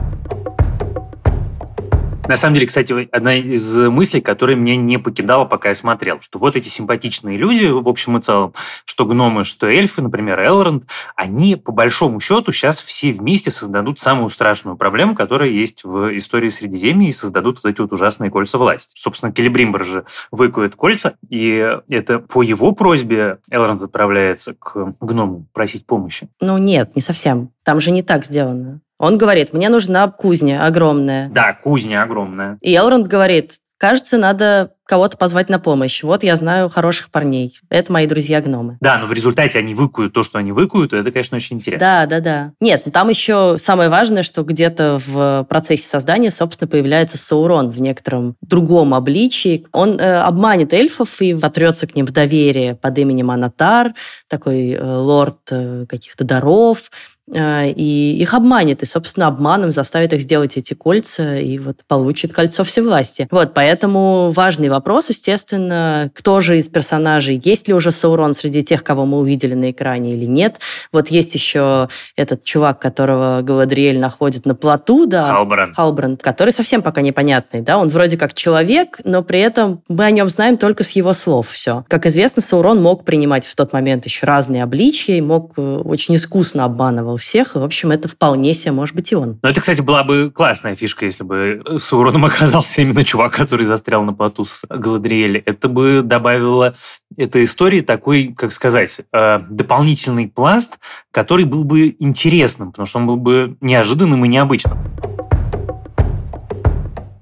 На 2.27 2.39
самом 2.39 2.55
деле, 2.55 2.67
кстати, 2.67 3.09
одна 3.13 3.35
из 3.35 3.77
мыслей, 3.77 4.23
которая 4.23 4.57
меня 4.57 4.77
не 4.77 4.99
покидала, 4.99 5.45
пока 5.45 5.69
я 5.69 5.75
смотрел, 5.75 6.21
что 6.23 6.39
вот 6.39 6.57
эти 6.57 6.69
симпатичные 6.69 7.37
люди, 7.37 7.67
в 7.67 7.87
общем 7.87 8.17
и 8.17 8.23
целом, 8.23 8.55
что 8.87 9.05
гномы, 9.05 9.45
что 9.45 9.67
эльфы, 9.67 10.01
например, 10.01 10.41
Элронд, 10.41 10.85
они, 11.17 11.57
по 11.57 11.71
большому 11.71 12.21
счету, 12.21 12.51
сейчас 12.51 12.81
все 12.81 13.13
вместе 13.13 13.51
создадут 13.51 14.01
самую 14.01 14.31
страшную 14.31 14.77
проблему, 14.77 15.15
которая 15.15 15.51
есть 15.51 15.85
в 15.85 16.17
истории 16.17 16.49
Средиземья, 16.49 17.11
и 17.11 17.13
создадут 17.13 17.61
вот 17.63 17.71
эти 17.71 17.81
вот 17.83 17.93
ужасные 17.93 18.31
кольца 18.31 18.57
власти. 18.57 18.95
Собственно, 18.97 19.31
Келебримбер 19.31 19.85
же 19.85 20.05
выкует 20.31 20.77
кольца, 20.77 21.17
и 21.29 21.79
это 21.89 22.21
по 22.21 22.43
его 22.43 22.73
просьбе 22.73 23.39
Элронд 23.51 23.83
отправляется 23.83 24.55
к 24.55 24.95
гному 25.01 25.47
просить 25.53 25.85
помощи. 25.85 26.29
Ну 26.41 26.57
нет, 26.57 26.97
не 26.97 27.03
совсем. 27.03 27.51
Там 27.65 27.81
же 27.81 27.91
не 27.91 28.03
так 28.03 28.25
сделано. 28.25 28.81
Он 28.99 29.19
говорит, 29.19 29.53
мне 29.53 29.69
нужна 29.69 30.09
кузня 30.11 30.67
огромная. 30.67 31.29
Да, 31.31 31.53
кузня 31.53 32.03
огромная. 32.03 32.59
И 32.61 32.75
Элронд 32.77 33.07
говорит, 33.07 33.53
кажется, 33.79 34.19
надо 34.19 34.73
кого-то 34.87 35.17
позвать 35.17 35.49
на 35.49 35.59
помощь. 35.59 36.03
Вот 36.03 36.23
я 36.23 36.37
знаю 36.37 36.69
хороших 36.69 37.11
парней. 37.11 37.59
Это 37.71 37.91
мои 37.93 38.07
друзья-гномы. 38.07 38.77
Да, 38.81 38.99
но 38.99 39.07
в 39.07 39.13
результате 39.13 39.59
они 39.59 39.75
выкуют 39.75 40.13
то, 40.13 40.23
что 40.23 40.39
они 40.39 40.53
выкуют, 40.53 40.93
и 40.93 40.97
это, 40.97 41.11
конечно, 41.11 41.37
очень 41.37 41.57
интересно. 41.57 41.81
Да, 41.87 42.07
да, 42.07 42.21
да. 42.21 42.53
Нет, 42.61 42.83
ну 42.85 42.93
там 42.93 43.09
еще 43.09 43.57
самое 43.59 43.89
важное, 43.89 44.23
что 44.23 44.43
где-то 44.43 45.01
в 45.05 45.47
процессе 45.49 45.89
создания, 45.89 46.31
собственно, 46.31 46.69
появляется 46.69 47.17
Саурон 47.17 47.71
в 47.71 47.81
некотором 47.81 48.37
другом 48.43 48.93
обличии. 48.93 49.67
Он 49.73 49.99
э, 49.99 50.19
обманет 50.19 50.75
эльфов 50.75 51.21
и 51.23 51.33
вотрется 51.33 51.87
к 51.87 51.97
ним 51.97 52.07
в 52.07 52.13
доверие 52.13 52.75
под 52.75 52.99
именем 52.99 53.31
Анатар, 53.31 53.95
такой 54.29 54.73
э, 54.73 54.83
лорд 54.83 55.41
э, 55.51 55.87
каких-то 55.89 56.25
даров, 56.25 56.91
и 57.33 58.17
их 58.21 58.35
обманет, 58.35 58.83
и, 58.83 58.87
собственно, 58.87 59.29
обманом 59.29 59.71
заставит 59.71 60.13
их 60.13 60.21
сделать 60.21 60.57
эти 60.57 60.75
кольца, 60.75 61.37
и 61.37 61.59
вот 61.59 61.79
получит 61.89 62.33
кольцо 62.35 62.65
всевластия. 62.65 63.29
Вот, 63.31 63.55
поэтому 63.55 64.31
важный 64.31 64.69
вопрос, 64.69 65.09
естественно, 65.09 66.11
кто 66.15 66.41
же 66.41 66.59
из 66.59 66.69
персонажей, 66.69 67.41
есть 67.43 67.67
ли 67.67 67.75
уже 67.75 67.93
Саурон 67.93 68.35
среди 68.35 68.63
тех, 68.63 68.85
кого 68.85 69.07
мы 69.07 69.19
увидели 69.19 69.55
на 69.55 69.71
экране 69.71 70.15
или 70.15 70.27
нет. 70.27 70.57
Вот 70.93 71.09
есть 71.09 71.35
еще 71.35 71.89
этот 72.17 72.45
чувак, 72.45 72.79
которого 72.79 73.41
Галадриэль 73.43 73.99
находит 73.99 74.45
на 74.45 74.55
плоту, 74.55 75.07
да, 75.07 75.29
Халбранд. 75.29 75.77
Халбранд, 75.77 76.23
который 76.23 76.51
совсем 76.51 76.83
пока 76.83 77.01
непонятный, 77.01 77.63
да, 77.63 77.79
он 77.79 77.89
вроде 77.89 78.19
как 78.19 78.35
человек, 78.35 79.01
но 79.05 79.23
при 79.23 79.41
этом 79.41 79.83
мы 79.89 80.05
о 80.05 80.11
нем 80.11 80.29
знаем 80.29 80.59
только 80.59 80.85
с 80.85 80.91
его 80.91 81.15
слов 81.15 81.49
все. 81.49 81.85
Как 81.89 82.05
известно, 82.05 82.43
Саурон 82.43 82.83
мог 82.83 83.05
принимать 83.05 83.47
в 83.47 83.57
тот 83.57 83.73
момент 83.73 84.05
еще 84.05 84.27
разные 84.27 84.63
обличия, 84.63 85.17
и 85.17 85.21
мог 85.23 85.55
э, 85.57 85.83
очень 85.85 86.17
искусно 86.17 86.65
обманывать 86.65 87.14
у 87.15 87.17
всех. 87.17 87.55
В 87.55 87.63
общем, 87.63 87.91
это 87.91 88.09
вполне 88.09 88.55
себе 88.55 88.73
может 88.73 88.95
быть 88.95 89.13
и 89.13 89.17
он. 89.17 89.39
Ну, 89.43 89.49
это, 89.49 89.61
кстати, 89.61 89.81
была 89.81 90.05
бы 90.05 90.31
классная 90.31 90.75
фишка, 90.75 91.05
если 91.05 91.25
бы 91.25 91.63
Сауроном 91.79 92.25
оказался 92.25 92.83
именно 92.83 93.05
чувак, 93.05 93.33
который 93.33 93.67
застрял 93.67 94.03
на 94.05 94.13
плоту 94.13 94.45
с 94.45 94.63
Галадриэль. 94.69 95.39
Это 95.39 95.69
бы 95.69 96.03
добавило 96.05 96.75
этой 97.17 97.45
истории 97.45 97.81
такой, 97.81 98.35
как 98.37 98.53
сказать, 98.53 99.01
э, 99.13 99.41
дополнительный 99.49 100.29
пласт, 100.29 100.79
который 101.11 101.45
был 101.45 101.65
бы 101.65 101.95
интересным, 101.99 102.73
потому 102.73 102.87
что 102.87 102.99
он 102.99 103.07
был 103.07 103.17
бы 103.17 103.57
неожиданным 103.61 104.25
и 104.25 104.29
необычным. 104.29 104.79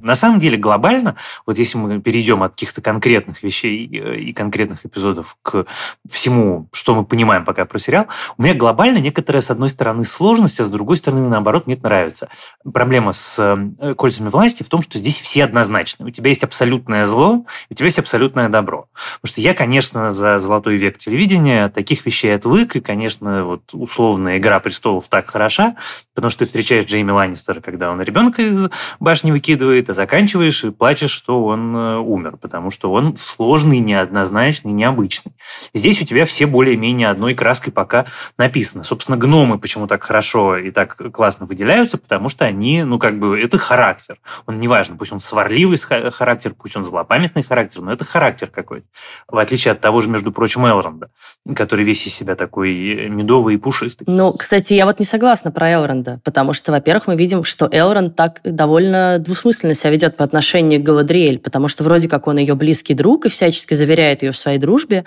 На 0.03 0.17
самом 0.17 0.41
деле 0.41 0.59
глобально, 0.59 1.17
вот 1.47 1.59
если 1.59 1.79
мы 1.79 2.01
перейдем 2.01 2.43
от 2.43 2.53
каких-то 2.53 2.83
конкретных 2.83 3.43
вещей 3.43 3.89
э, 3.93 4.17
и 4.17 4.33
конкретных 4.33 4.85
эпизодов 4.85 5.37
к 5.43 5.65
всему, 6.11 6.69
что 6.73 6.97
мы 6.97 7.05
понимаем 7.05 7.45
пока 7.45 7.65
про 7.65 7.79
сериал, 7.79 8.09
у 8.37 8.43
меня 8.43 8.55
глобально 8.55 8.99
некоторая, 8.99 9.43
с 9.43 9.51
одной 9.51 9.69
стороны, 9.69 10.03
сложность, 10.03 10.59
а 10.59 10.65
с 10.65 10.71
другой 10.71 10.97
стороны, 10.97 11.29
наоборот, 11.29 11.67
мне 11.67 11.77
это 11.77 11.85
нравится. 11.85 12.29
Проблема 12.73 13.13
с 13.13 13.37
э, 13.39 13.95
кольцами 13.95 14.29
власти 14.29 14.65
в 14.65 14.69
том, 14.69 14.83
что 14.83 14.99
здесь 14.99 15.19
все 15.19 15.45
однозначны. 15.45 16.07
У 16.07 16.11
тебя 16.11 16.31
есть 16.31 16.43
абсолютное 16.43 17.07
зло, 17.07 17.47
у 17.71 17.75
тебя 17.75 17.87
есть 17.87 18.01
абсолютное 18.01 18.49
добро. 18.49 18.89
Потому 19.21 19.33
что 19.33 19.41
я, 19.41 19.55
конечно, 19.55 20.11
за 20.11 20.41
золотой 20.41 20.79
век 20.79 20.99
телевидения 20.99 21.69
таких 21.69 22.05
вещей 22.05 22.35
отвык, 22.35 22.75
и, 22.75 22.81
конечно, 22.81 23.45
вот 23.45 23.71
условная 23.73 24.39
«Игра 24.39 24.59
престолов» 24.59 25.07
так 25.09 25.31
хороша, 25.31 25.77
потому 26.13 26.31
что 26.31 26.41
ты 26.41 26.47
встречаешь 26.47 26.87
Джейми 26.87 27.13
Ланнистера, 27.13 27.61
когда 27.61 27.93
он 27.93 28.03
ребенка 28.03 28.43
из 28.43 28.69
башни 28.99 29.31
выкидывает, 29.31 29.92
заканчиваешь 29.95 30.65
и 30.65 30.71
плачешь, 30.71 31.11
что 31.11 31.45
он 31.45 31.77
э, 31.77 31.99
умер, 31.99 32.37
потому 32.41 32.71
что 32.71 32.93
он 32.93 33.17
сложный, 33.17 33.79
неоднозначный, 33.79 34.73
необычный. 34.73 35.33
Здесь 35.75 36.01
у 36.01 36.05
тебя 36.05 36.27
все 36.27 36.47
более-менее 36.47 37.09
одной 37.09 37.35
краской 37.35 37.73
пока 37.73 38.07
написано. 38.39 38.85
Собственно, 38.85 39.17
гномы 39.17 39.59
почему 39.59 39.87
так 39.87 40.03
хорошо 40.03 40.57
и 40.57 40.71
так 40.71 40.97
классно 41.13 41.47
выделяются, 41.47 41.99
потому 41.99 42.29
что 42.29 42.45
они, 42.45 42.83
ну, 42.83 42.99
как 42.99 43.19
бы, 43.19 43.41
это 43.41 43.59
характер. 43.59 44.19
Он 44.47 44.59
неважно, 44.59 44.97
пусть 44.97 45.13
он 45.13 45.21
сварливый 45.21 45.79
характер, 45.79 46.55
пусть 46.57 46.77
он 46.77 46.85
злопамятный 46.85 47.43
характер, 47.43 47.83
но 47.83 47.93
это 47.93 48.05
характер 48.05 48.49
какой-то. 48.49 48.87
В 49.29 49.39
отличие 49.39 49.73
от 49.73 49.81
того 49.81 50.01
же, 50.01 50.09
между 50.09 50.33
прочим, 50.33 50.67
Элронда, 50.67 51.11
который 51.55 51.85
весь 51.85 52.07
из 52.07 52.15
себя 52.15 52.35
такой 52.35 53.09
медовый 53.09 53.55
и 53.55 53.59
пушистый. 53.59 54.07
Ну, 54.09 54.33
кстати, 54.33 54.75
я 54.75 54.87
вот 54.87 54.99
не 54.99 55.05
согласна 55.05 55.51
про 55.51 55.73
Элронда, 55.73 56.21
потому 56.25 56.53
что, 56.53 56.73
во-первых, 56.73 57.07
мы 57.07 57.17
видим, 57.17 57.45
что 57.45 57.69
Элронд 57.71 58.17
так 58.17 58.41
довольно 58.45 59.19
двусмысленно 59.19 59.75
себя 59.83 59.91
ведет 59.91 60.17
по 60.17 60.25
отношению 60.25 60.81
к 60.81 60.85
Галадриэль, 60.85 61.39
потому 61.39 61.69
что 61.69 61.85
вроде 61.85 62.09
как 62.09 62.27
он 62.27 62.39
ее 62.39 62.55
близкий 62.55 62.95
друг 62.95 63.27
и 63.27 63.29
всячески 63.29 63.75
заверяет 63.75 64.23
ее 64.23 64.33
в 64.33 64.39
своей 64.39 64.59
дружбе, 64.59 65.05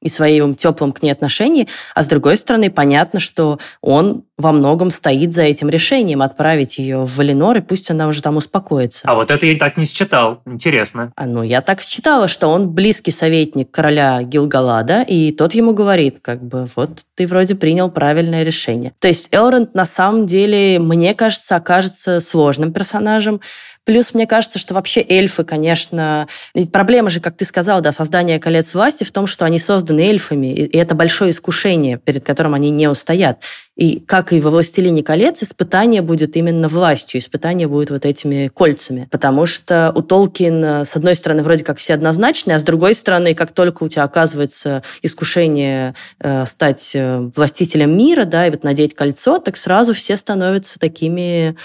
и 0.00 0.08
своим 0.08 0.54
теплым 0.54 0.92
к 0.92 1.02
ней 1.02 1.10
отношении, 1.10 1.68
а 1.94 2.02
с 2.02 2.08
другой 2.08 2.36
стороны, 2.36 2.70
понятно, 2.70 3.20
что 3.20 3.58
он 3.80 4.24
во 4.36 4.52
многом 4.52 4.90
стоит 4.90 5.34
за 5.34 5.42
этим 5.42 5.68
решением 5.68 6.22
отправить 6.22 6.78
ее 6.78 6.98
в 6.98 7.16
Валенор, 7.16 7.58
и 7.58 7.60
пусть 7.60 7.90
она 7.90 8.06
уже 8.06 8.22
там 8.22 8.36
успокоится. 8.36 9.00
А 9.04 9.16
вот 9.16 9.32
это 9.32 9.44
я 9.44 9.58
так 9.58 9.76
не 9.76 9.84
считал. 9.84 10.40
Интересно. 10.46 11.12
А 11.16 11.26
ну, 11.26 11.42
я 11.42 11.60
так 11.60 11.82
считала, 11.82 12.28
что 12.28 12.46
он 12.46 12.70
близкий 12.70 13.10
советник 13.10 13.70
короля 13.72 14.22
Гилгалада, 14.22 15.02
и 15.02 15.32
тот 15.32 15.54
ему 15.54 15.72
говорит, 15.72 16.18
как 16.22 16.42
бы, 16.44 16.68
вот 16.76 17.00
ты 17.16 17.26
вроде 17.26 17.56
принял 17.56 17.90
правильное 17.90 18.44
решение. 18.44 18.92
То 19.00 19.08
есть 19.08 19.28
Элронд 19.32 19.74
на 19.74 19.84
самом 19.84 20.26
деле, 20.26 20.78
мне 20.78 21.14
кажется, 21.14 21.56
окажется 21.56 22.20
сложным 22.20 22.72
персонажем, 22.72 23.40
Плюс 23.88 24.12
мне 24.12 24.26
кажется, 24.26 24.58
что 24.58 24.74
вообще 24.74 25.00
эльфы, 25.00 25.44
конечно... 25.44 26.28
Ведь 26.52 26.70
проблема 26.70 27.08
же, 27.08 27.20
как 27.20 27.38
ты 27.38 27.46
сказал, 27.46 27.80
да, 27.80 27.90
создание 27.90 28.38
колец 28.38 28.74
власти 28.74 29.02
в 29.02 29.10
том, 29.10 29.26
что 29.26 29.46
они 29.46 29.58
созданы 29.58 29.87
эльфами, 29.96 30.52
и 30.52 30.76
это 30.76 30.94
большое 30.94 31.30
искушение, 31.30 31.98
перед 31.98 32.24
которым 32.24 32.54
они 32.54 32.70
не 32.70 32.88
устоят. 32.88 33.40
И 33.76 34.00
как 34.00 34.32
и 34.32 34.40
во 34.40 34.50
«Властелине 34.50 35.04
колец», 35.04 35.42
испытание 35.42 36.02
будет 36.02 36.36
именно 36.36 36.66
властью, 36.66 37.20
испытание 37.20 37.68
будет 37.68 37.90
вот 37.90 38.04
этими 38.04 38.48
кольцами. 38.48 39.06
Потому 39.10 39.46
что 39.46 39.92
у 39.94 40.02
Толкина, 40.02 40.84
с 40.84 40.96
одной 40.96 41.14
стороны, 41.14 41.44
вроде 41.44 41.62
как 41.62 41.78
все 41.78 41.94
однозначные, 41.94 42.56
а 42.56 42.58
с 42.58 42.64
другой 42.64 42.94
стороны, 42.94 43.34
как 43.34 43.52
только 43.52 43.84
у 43.84 43.88
тебя 43.88 44.02
оказывается 44.02 44.82
искушение 45.02 45.94
э, 46.18 46.44
стать 46.46 46.90
э, 46.94 47.30
властителем 47.36 47.96
мира, 47.96 48.24
да, 48.24 48.48
и 48.48 48.50
вот 48.50 48.64
надеть 48.64 48.94
кольцо, 48.94 49.38
так 49.38 49.56
сразу 49.56 49.94
все 49.94 50.16
становятся 50.16 50.80
такими 50.80 51.56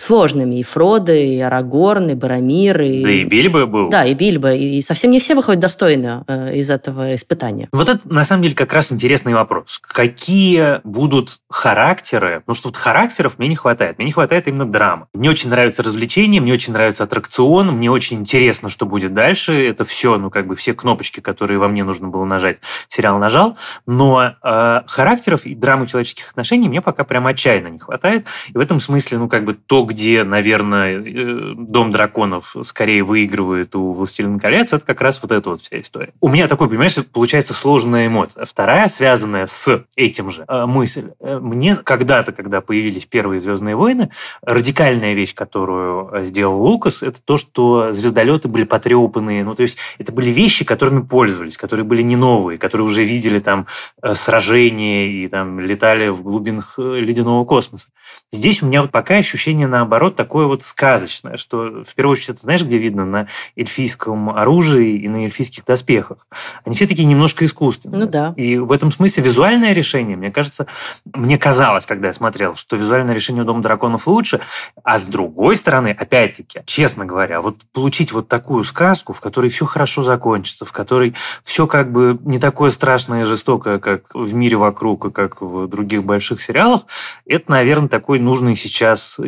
сложными. 0.00 0.56
И 0.56 0.62
Фродо, 0.62 1.12
и 1.12 1.38
Арагорн, 1.38 2.10
и 2.10 2.14
Барамир. 2.14 2.80
И... 2.82 3.02
Да 3.02 3.10
и 3.10 3.24
Бильбо 3.24 3.66
был. 3.66 3.88
Да, 3.90 4.04
и 4.04 4.14
Бильбо. 4.14 4.54
И 4.54 4.80
совсем 4.80 5.10
не 5.10 5.20
все 5.20 5.34
выходят 5.34 5.60
достойно 5.60 6.24
э, 6.26 6.56
из 6.56 6.70
этого 6.70 7.14
испытания. 7.14 7.68
Вот 7.72 7.88
это, 7.88 8.00
на 8.04 8.24
самом 8.24 8.42
деле, 8.42 8.54
как 8.54 8.72
раз 8.72 8.90
интересный 8.92 9.34
вопрос. 9.34 9.80
Какие 9.82 10.80
будут 10.84 11.38
характеры? 11.48 12.40
Потому 12.40 12.56
что 12.56 12.68
вот 12.68 12.76
характеров 12.76 13.38
мне 13.38 13.48
не 13.48 13.56
хватает. 13.56 13.98
Мне 13.98 14.06
не 14.06 14.12
хватает 14.12 14.48
именно 14.48 14.64
драмы. 14.64 15.06
Мне 15.12 15.30
очень 15.30 15.50
нравится 15.50 15.82
развлечение, 15.82 16.40
мне 16.40 16.52
очень 16.52 16.72
нравится 16.72 17.04
аттракцион, 17.04 17.72
мне 17.72 17.90
очень 17.90 18.20
интересно, 18.20 18.68
что 18.68 18.86
будет 18.86 19.12
дальше. 19.12 19.68
Это 19.68 19.84
все, 19.84 20.16
ну, 20.16 20.30
как 20.30 20.46
бы 20.46 20.56
все 20.56 20.72
кнопочки, 20.72 21.20
которые 21.20 21.58
во 21.58 21.68
мне 21.68 21.84
нужно 21.84 22.08
было 22.08 22.24
нажать, 22.24 22.58
сериал 22.88 23.18
нажал. 23.18 23.56
Но 23.86 24.34
э, 24.42 24.80
характеров 24.86 25.44
и 25.44 25.54
драмы 25.54 25.86
человеческих 25.86 26.30
отношений 26.30 26.68
мне 26.68 26.80
пока 26.80 27.04
прям 27.04 27.26
отчаянно 27.26 27.68
не 27.68 27.78
хватает. 27.78 28.26
И 28.48 28.56
в 28.56 28.60
этом 28.60 28.80
смысле, 28.80 29.18
ну, 29.18 29.28
как 29.28 29.44
бы 29.44 29.54
то, 29.54 29.84
где, 29.90 30.22
наверное, 30.22 31.00
э, 31.00 31.54
Дом 31.56 31.90
драконов 31.90 32.54
скорее 32.62 33.02
выигрывает 33.02 33.74
у 33.74 33.92
Властелина 33.92 34.38
колец, 34.38 34.72
это 34.72 34.86
как 34.86 35.00
раз 35.00 35.20
вот 35.20 35.32
эта 35.32 35.50
вот 35.50 35.60
вся 35.60 35.80
история. 35.80 36.12
У 36.20 36.28
меня 36.28 36.46
такой, 36.46 36.68
понимаешь, 36.68 36.94
получается 37.12 37.54
сложная 37.54 38.06
эмоция. 38.06 38.46
Вторая, 38.46 38.88
связанная 38.88 39.46
с 39.46 39.84
этим 39.96 40.30
же, 40.30 40.44
э, 40.46 40.66
мысль. 40.66 41.10
Э, 41.18 41.40
мне 41.40 41.74
когда-то, 41.74 42.30
когда 42.30 42.60
появились 42.60 43.04
первые 43.04 43.40
«Звездные 43.40 43.74
войны», 43.74 44.10
радикальная 44.42 45.14
вещь, 45.14 45.34
которую 45.34 46.24
сделал 46.24 46.62
Лукас, 46.62 47.02
это 47.02 47.20
то, 47.20 47.36
что 47.36 47.92
звездолеты 47.92 48.46
были 48.46 48.62
потрепанные. 48.62 49.42
Ну, 49.42 49.56
то 49.56 49.62
есть 49.62 49.76
это 49.98 50.12
были 50.12 50.30
вещи, 50.30 50.64
которыми 50.64 51.02
пользовались, 51.02 51.56
которые 51.56 51.84
были 51.84 52.02
не 52.02 52.14
новые, 52.14 52.58
которые 52.58 52.86
уже 52.86 53.02
видели 53.02 53.40
там 53.40 53.66
сражения 54.14 55.08
и 55.08 55.26
там 55.26 55.58
летали 55.58 56.08
в 56.08 56.22
глубинах 56.22 56.78
ледяного 56.78 57.44
космоса. 57.44 57.88
Здесь 58.32 58.62
у 58.62 58.66
меня 58.66 58.82
вот 58.82 58.92
пока 58.92 59.16
ощущение 59.16 59.66
на 59.66 59.79
наоборот, 59.80 60.14
такое 60.14 60.46
вот 60.46 60.62
сказочное, 60.62 61.38
что 61.38 61.84
в 61.84 61.94
первую 61.94 62.12
очередь, 62.12 62.30
это 62.30 62.40
знаешь, 62.42 62.62
где 62.62 62.76
видно? 62.76 63.06
На 63.06 63.28
эльфийском 63.56 64.30
оружии 64.30 64.98
и 64.98 65.08
на 65.08 65.24
эльфийских 65.24 65.64
доспехах. 65.64 66.26
Они 66.64 66.76
все 66.76 66.86
такие 66.86 67.06
немножко 67.06 67.44
искусственные. 67.46 68.00
Ну 68.00 68.06
да. 68.06 68.34
И 68.36 68.58
в 68.58 68.72
этом 68.72 68.92
смысле 68.92 69.22
визуальное 69.22 69.72
решение, 69.72 70.16
мне 70.16 70.30
кажется, 70.30 70.66
мне 71.06 71.38
казалось, 71.38 71.86
когда 71.86 72.08
я 72.08 72.12
смотрел, 72.12 72.56
что 72.56 72.76
визуальное 72.76 73.14
решение 73.14 73.42
у 73.42 73.46
Дома 73.46 73.62
драконов 73.62 74.06
лучше, 74.06 74.40
а 74.84 74.98
с 74.98 75.06
другой 75.06 75.56
стороны, 75.56 75.96
опять-таки, 75.98 76.60
честно 76.66 77.06
говоря, 77.06 77.40
вот 77.40 77.56
получить 77.72 78.12
вот 78.12 78.28
такую 78.28 78.64
сказку, 78.64 79.14
в 79.14 79.20
которой 79.20 79.48
все 79.48 79.64
хорошо 79.64 80.02
закончится, 80.02 80.66
в 80.66 80.72
которой 80.72 81.14
все 81.42 81.66
как 81.66 81.90
бы 81.90 82.18
не 82.24 82.38
такое 82.38 82.70
страшное 82.70 83.22
и 83.22 83.24
жестокое, 83.24 83.78
как 83.78 84.14
в 84.14 84.34
мире 84.34 84.56
вокруг 84.56 85.06
и 85.06 85.10
как 85.10 85.40
в 85.40 85.66
других 85.68 86.04
больших 86.04 86.42
сериалах, 86.42 86.82
это, 87.24 87.50
наверное, 87.50 87.88
такой 87.88 88.18
нужный 88.18 88.56
сейчас 88.56 89.18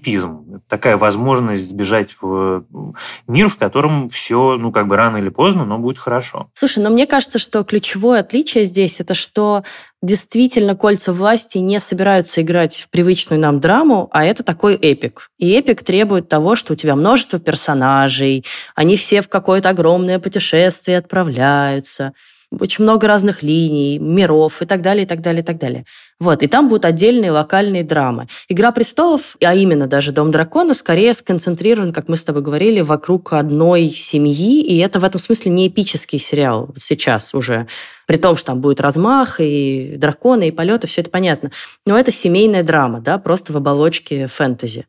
эскейпизм. 0.00 0.62
Такая 0.68 0.96
возможность 0.96 1.68
сбежать 1.68 2.16
в 2.20 2.64
мир, 3.26 3.48
в 3.48 3.56
котором 3.56 4.08
все, 4.08 4.56
ну, 4.56 4.72
как 4.72 4.88
бы 4.88 4.96
рано 4.96 5.18
или 5.18 5.28
поздно, 5.28 5.64
но 5.64 5.78
будет 5.78 5.98
хорошо. 5.98 6.48
Слушай, 6.54 6.82
но 6.82 6.90
мне 6.90 7.06
кажется, 7.06 7.38
что 7.38 7.62
ключевое 7.64 8.20
отличие 8.20 8.64
здесь 8.64 9.00
это 9.00 9.14
что 9.14 9.62
действительно 10.02 10.76
кольца 10.76 11.12
власти 11.12 11.58
не 11.58 11.78
собираются 11.78 12.40
играть 12.40 12.76
в 12.76 12.90
привычную 12.90 13.40
нам 13.40 13.60
драму, 13.60 14.08
а 14.12 14.24
это 14.24 14.42
такой 14.42 14.74
эпик. 14.74 15.28
И 15.38 15.50
эпик 15.52 15.84
требует 15.84 16.28
того, 16.28 16.56
что 16.56 16.72
у 16.72 16.76
тебя 16.76 16.96
множество 16.96 17.38
персонажей, 17.38 18.44
они 18.74 18.96
все 18.96 19.20
в 19.22 19.28
какое-то 19.28 19.68
огромное 19.68 20.18
путешествие 20.18 20.98
отправляются 20.98 22.12
очень 22.58 22.82
много 22.82 23.06
разных 23.06 23.42
линий, 23.42 23.98
миров 23.98 24.60
и 24.60 24.66
так 24.66 24.82
далее, 24.82 25.04
и 25.04 25.06
так 25.06 25.20
далее, 25.20 25.42
и 25.42 25.44
так 25.44 25.58
далее. 25.58 25.84
Вот, 26.20 26.42
и 26.42 26.46
там 26.48 26.68
будут 26.68 26.84
отдельные 26.84 27.30
локальные 27.30 27.82
драмы. 27.82 28.28
«Игра 28.48 28.72
престолов», 28.72 29.36
а 29.42 29.54
именно 29.54 29.86
даже 29.86 30.12
«Дом 30.12 30.30
дракона», 30.30 30.74
скорее 30.74 31.14
сконцентрирован, 31.14 31.94
как 31.94 32.08
мы 32.08 32.16
с 32.18 32.22
тобой 32.22 32.42
говорили, 32.42 32.82
вокруг 32.82 33.32
одной 33.32 33.88
семьи, 33.88 34.62
и 34.62 34.76
это 34.78 35.00
в 35.00 35.04
этом 35.04 35.18
смысле 35.18 35.50
не 35.50 35.68
эпический 35.68 36.18
сериал 36.18 36.74
сейчас 36.78 37.34
уже. 37.34 37.68
При 38.06 38.18
том, 38.18 38.36
что 38.36 38.48
там 38.48 38.60
будет 38.60 38.80
размах, 38.80 39.40
и 39.40 39.94
драконы, 39.96 40.48
и 40.48 40.50
полеты, 40.50 40.86
все 40.86 41.00
это 41.00 41.08
понятно. 41.08 41.52
Но 41.86 41.98
это 41.98 42.12
семейная 42.12 42.62
драма, 42.62 43.00
да, 43.00 43.16
просто 43.16 43.54
в 43.54 43.56
оболочке 43.56 44.26
фэнтези. 44.26 44.86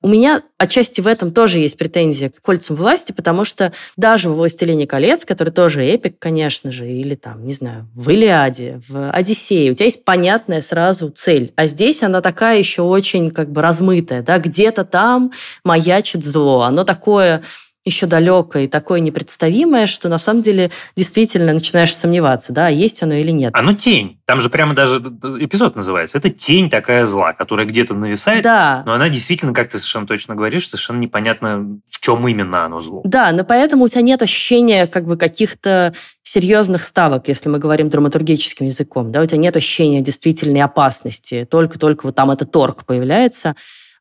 У 0.00 0.06
меня 0.06 0.42
отчасти 0.58 1.00
в 1.00 1.08
этом 1.08 1.32
тоже 1.32 1.58
есть 1.58 1.76
претензия 1.76 2.30
к 2.30 2.40
кольцам 2.40 2.76
власти, 2.76 3.10
потому 3.10 3.44
что 3.44 3.72
даже 3.96 4.28
в 4.28 4.34
«Властелине 4.34 4.86
колец», 4.86 5.24
который 5.24 5.52
тоже 5.52 5.84
эпик, 5.84 6.20
конечно 6.20 6.70
же, 6.70 6.88
или 6.88 7.16
там, 7.16 7.44
не 7.44 7.52
знаю, 7.52 7.88
в 7.96 8.08
«Илиаде», 8.08 8.80
в 8.88 9.10
«Одиссее», 9.10 9.72
у 9.72 9.74
тебя 9.74 9.86
есть 9.86 10.04
понятная 10.04 10.62
сразу 10.62 11.10
цель. 11.10 11.52
А 11.56 11.66
здесь 11.66 12.04
она 12.04 12.20
такая 12.20 12.58
еще 12.58 12.82
очень 12.82 13.32
как 13.32 13.50
бы 13.50 13.60
размытая, 13.60 14.22
да, 14.22 14.38
где-то 14.38 14.84
там 14.84 15.32
маячит 15.64 16.24
зло. 16.24 16.62
Оно 16.62 16.84
такое 16.84 17.42
еще 17.88 18.06
далекое 18.06 18.64
и 18.64 18.68
такое 18.68 19.00
непредставимое, 19.00 19.86
что 19.86 20.08
на 20.08 20.18
самом 20.18 20.42
деле 20.42 20.70
действительно 20.96 21.52
начинаешь 21.52 21.94
сомневаться, 21.94 22.52
да, 22.52 22.68
есть 22.68 23.02
оно 23.02 23.14
или 23.14 23.30
нет. 23.30 23.54
Оно 23.54 23.72
тень. 23.72 24.20
Там 24.26 24.40
же 24.40 24.50
прямо 24.50 24.74
даже 24.74 24.98
эпизод 24.98 25.76
называется. 25.76 26.18
Это 26.18 26.30
тень 26.30 26.70
такая 26.70 27.06
зла, 27.06 27.32
которая 27.32 27.66
где-то 27.66 27.94
нависает, 27.94 28.42
да. 28.44 28.82
но 28.86 28.92
она 28.92 29.08
действительно, 29.08 29.54
как 29.54 29.70
ты 29.70 29.78
совершенно 29.78 30.06
точно 30.06 30.34
говоришь, 30.34 30.68
совершенно 30.68 30.98
непонятно, 30.98 31.80
в 31.90 32.00
чем 32.00 32.26
именно 32.28 32.64
оно 32.64 32.80
зло. 32.80 33.02
Да, 33.04 33.32
но 33.32 33.44
поэтому 33.44 33.84
у 33.84 33.88
тебя 33.88 34.02
нет 34.02 34.22
ощущения 34.22 34.86
как 34.86 35.06
бы 35.06 35.16
каких-то 35.16 35.94
серьезных 36.22 36.82
ставок, 36.82 37.28
если 37.28 37.48
мы 37.48 37.58
говорим 37.58 37.88
драматургическим 37.88 38.66
языком, 38.66 39.10
да, 39.10 39.22
у 39.22 39.26
тебя 39.26 39.38
нет 39.38 39.56
ощущения 39.56 40.00
действительной 40.00 40.60
опасности, 40.60 41.46
только-только 41.50 42.06
вот 42.06 42.14
там 42.14 42.30
этот 42.30 42.52
торг 42.52 42.84
появляется. 42.84 43.56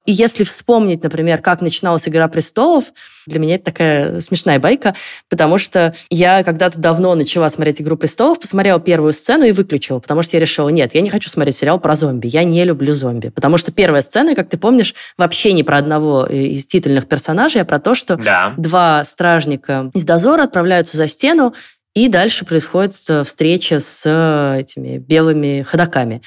И 0.07 0.13
если 0.13 0.45
вспомнить, 0.45 1.03
например, 1.03 1.41
как 1.41 1.59
начиналась 1.59 2.07
«Игра 2.07 2.29
престолов», 2.29 2.85
для 3.27 3.41
меня 3.41 3.55
это 3.55 3.65
такая 3.65 4.21
смешная 4.21 4.57
байка, 4.57 4.95
потому 5.29 5.57
что 5.57 5.93
я 6.09 6.45
когда-то 6.45 6.79
давно 6.79 7.13
начала 7.13 7.49
смотреть 7.49 7.81
«Игру 7.81 7.97
престолов», 7.97 8.39
посмотрела 8.39 8.79
первую 8.79 9.11
сцену 9.11 9.43
и 9.43 9.51
выключила, 9.51 9.99
потому 9.99 10.23
что 10.23 10.37
я 10.37 10.39
решила, 10.39 10.69
нет, 10.69 10.95
я 10.95 11.01
не 11.01 11.09
хочу 11.09 11.29
смотреть 11.29 11.57
сериал 11.57 11.77
про 11.77 11.95
зомби, 11.95 12.27
я 12.27 12.45
не 12.45 12.63
люблю 12.63 12.93
зомби. 12.93 13.27
Потому 13.27 13.57
что 13.57 13.73
первая 13.73 14.01
сцена, 14.01 14.33
как 14.33 14.47
ты 14.47 14.57
помнишь, 14.57 14.95
вообще 15.17 15.51
не 15.51 15.63
про 15.63 15.77
одного 15.77 16.25
из 16.25 16.65
титульных 16.65 17.09
персонажей, 17.09 17.61
а 17.61 17.65
про 17.65 17.79
то, 17.79 17.93
что 17.93 18.15
да. 18.15 18.53
два 18.55 19.03
стражника 19.03 19.91
из 19.93 20.05
дозора 20.05 20.43
отправляются 20.43 20.95
за 20.95 21.09
стену, 21.09 21.53
и 21.97 22.09
дальше 22.09 22.45
происходит 22.45 22.93
встреча 23.25 23.79
с 23.79 24.03
э, 24.05 24.59
этими 24.59 24.99
белыми 24.99 25.63
ходаками. 25.63 26.21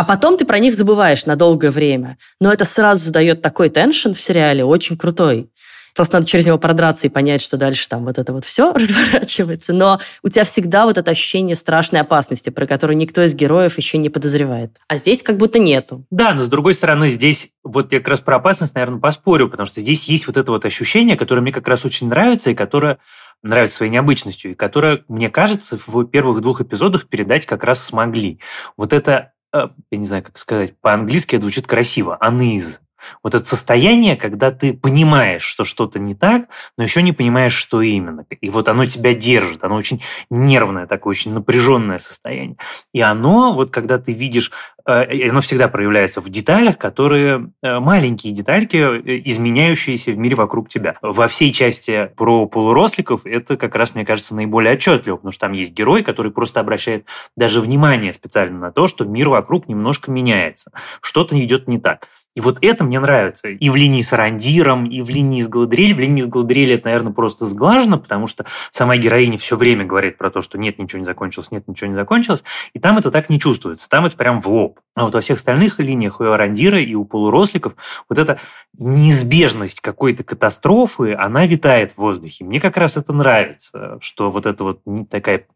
А 0.00 0.04
потом 0.04 0.38
ты 0.38 0.46
про 0.46 0.58
них 0.58 0.74
забываешь 0.74 1.26
на 1.26 1.36
долгое 1.36 1.70
время. 1.70 2.16
Но 2.40 2.50
это 2.50 2.64
сразу 2.64 3.04
задает 3.04 3.42
такой 3.42 3.68
теншн 3.68 4.12
в 4.12 4.18
сериале, 4.18 4.64
очень 4.64 4.96
крутой. 4.96 5.50
Просто 5.94 6.14
надо 6.14 6.26
через 6.26 6.46
него 6.46 6.56
продраться 6.56 7.06
и 7.06 7.10
понять, 7.10 7.42
что 7.42 7.58
дальше 7.58 7.86
там 7.86 8.06
вот 8.06 8.16
это 8.16 8.32
вот 8.32 8.46
все 8.46 8.72
разворачивается. 8.74 9.74
Но 9.74 10.00
у 10.22 10.30
тебя 10.30 10.44
всегда 10.44 10.86
вот 10.86 10.96
это 10.96 11.10
ощущение 11.10 11.54
страшной 11.54 12.00
опасности, 12.00 12.48
про 12.48 12.66
которую 12.66 12.96
никто 12.96 13.22
из 13.22 13.34
героев 13.34 13.76
еще 13.76 13.98
не 13.98 14.08
подозревает. 14.08 14.78
А 14.88 14.96
здесь 14.96 15.22
как 15.22 15.36
будто 15.36 15.58
нету. 15.58 16.06
Да, 16.10 16.32
но 16.32 16.44
с 16.44 16.48
другой 16.48 16.72
стороны, 16.72 17.10
здесь 17.10 17.50
вот 17.62 17.92
я 17.92 17.98
как 17.98 18.08
раз 18.08 18.20
про 18.22 18.36
опасность, 18.36 18.74
наверное, 18.74 19.00
поспорю, 19.00 19.50
потому 19.50 19.66
что 19.66 19.82
здесь 19.82 20.04
есть 20.04 20.26
вот 20.26 20.38
это 20.38 20.50
вот 20.50 20.64
ощущение, 20.64 21.18
которое 21.18 21.42
мне 21.42 21.52
как 21.52 21.68
раз 21.68 21.84
очень 21.84 22.08
нравится 22.08 22.48
и 22.48 22.54
которое 22.54 22.96
нравится 23.42 23.76
своей 23.76 23.92
необычностью, 23.92 24.52
и 24.52 24.54
которая, 24.54 25.04
мне 25.08 25.28
кажется, 25.28 25.78
в 25.86 26.04
первых 26.06 26.40
двух 26.40 26.62
эпизодах 26.62 27.06
передать 27.06 27.44
как 27.44 27.64
раз 27.64 27.84
смогли. 27.84 28.40
Вот 28.78 28.94
это, 28.94 29.32
я 29.52 29.98
не 29.98 30.04
знаю, 30.04 30.22
как 30.22 30.38
сказать, 30.38 30.76
по-английски 30.78 31.36
это 31.36 31.42
звучит 31.42 31.66
красиво, 31.66 32.18
unease. 32.20 32.80
Вот 33.22 33.34
это 33.34 33.44
состояние, 33.44 34.16
когда 34.16 34.50
ты 34.50 34.72
понимаешь, 34.72 35.42
что 35.42 35.64
что-то 35.64 35.98
не 35.98 36.14
так, 36.14 36.48
но 36.76 36.84
еще 36.84 37.02
не 37.02 37.12
понимаешь, 37.12 37.54
что 37.54 37.82
именно. 37.82 38.24
И 38.40 38.50
вот 38.50 38.68
оно 38.68 38.86
тебя 38.86 39.14
держит, 39.14 39.64
оно 39.64 39.76
очень 39.76 40.02
нервное 40.30 40.86
такое, 40.86 41.12
очень 41.12 41.32
напряженное 41.32 41.98
состояние. 41.98 42.56
И 42.92 43.00
оно, 43.00 43.52
вот 43.54 43.70
когда 43.70 43.98
ты 43.98 44.12
видишь, 44.12 44.50
э, 44.86 45.28
оно 45.28 45.40
всегда 45.40 45.68
проявляется 45.68 46.20
в 46.20 46.28
деталях, 46.28 46.78
которые 46.78 47.50
э, 47.62 47.78
маленькие 47.78 48.32
детальки, 48.32 48.76
э, 48.76 49.22
изменяющиеся 49.24 50.12
в 50.12 50.18
мире 50.18 50.36
вокруг 50.36 50.68
тебя. 50.68 50.96
Во 51.02 51.28
всей 51.28 51.52
части 51.52 52.10
про 52.16 52.46
полуросликов 52.46 53.24
это 53.24 53.56
как 53.56 53.74
раз, 53.74 53.94
мне 53.94 54.04
кажется, 54.04 54.34
наиболее 54.34 54.74
отчетливо, 54.74 55.16
потому 55.16 55.32
что 55.32 55.40
там 55.46 55.52
есть 55.52 55.72
герой, 55.72 56.02
который 56.02 56.32
просто 56.32 56.60
обращает 56.60 57.06
даже 57.36 57.60
внимание 57.60 58.12
специально 58.12 58.58
на 58.58 58.72
то, 58.72 58.88
что 58.88 59.04
мир 59.04 59.28
вокруг 59.28 59.68
немножко 59.68 60.10
меняется, 60.10 60.72
что-то 61.00 61.38
идет 61.42 61.68
не 61.68 61.78
так. 61.78 62.08
И 62.36 62.40
вот 62.40 62.58
это 62.62 62.84
мне 62.84 63.00
нравится. 63.00 63.48
И 63.48 63.70
в 63.70 63.76
линии 63.76 64.02
с 64.02 64.12
Арандиром, 64.12 64.86
и 64.86 65.02
в 65.02 65.08
линии 65.08 65.42
с 65.42 65.48
Галадриэль. 65.48 65.94
В 65.94 65.98
линии 65.98 66.22
с 66.22 66.26
Галадриэль 66.26 66.74
это, 66.74 66.86
наверное, 66.86 67.12
просто 67.12 67.44
сглажено, 67.44 67.98
потому 67.98 68.28
что 68.28 68.46
сама 68.70 68.96
героиня 68.96 69.36
все 69.36 69.56
время 69.56 69.84
говорит 69.84 70.16
про 70.16 70.30
то, 70.30 70.40
что 70.40 70.56
нет, 70.56 70.78
ничего 70.78 71.00
не 71.00 71.06
закончилось, 71.06 71.50
нет, 71.50 71.66
ничего 71.66 71.90
не 71.90 71.96
закончилось. 71.96 72.44
И 72.72 72.78
там 72.78 72.98
это 72.98 73.10
так 73.10 73.30
не 73.30 73.40
чувствуется. 73.40 73.88
Там 73.88 74.06
это 74.06 74.16
прям 74.16 74.40
в 74.40 74.46
лоб. 74.46 74.78
А 74.94 75.04
вот 75.04 75.14
во 75.14 75.20
всех 75.20 75.38
остальных 75.38 75.78
линиях 75.80 76.20
у 76.20 76.24
Арандира 76.24 76.80
и 76.80 76.94
у 76.94 77.04
полуросликов 77.04 77.74
вот 78.08 78.18
эта 78.18 78.38
неизбежность 78.78 79.80
какой-то 79.80 80.24
катастрофы, 80.24 81.14
она 81.14 81.46
витает 81.46 81.92
в 81.92 81.98
воздухе. 81.98 82.44
Мне 82.44 82.60
как 82.60 82.76
раз 82.76 82.96
это 82.96 83.12
нравится, 83.12 83.98
что 84.00 84.30
вот 84.30 84.46
это 84.46 84.62
вот 84.64 84.80
такая 85.08 85.46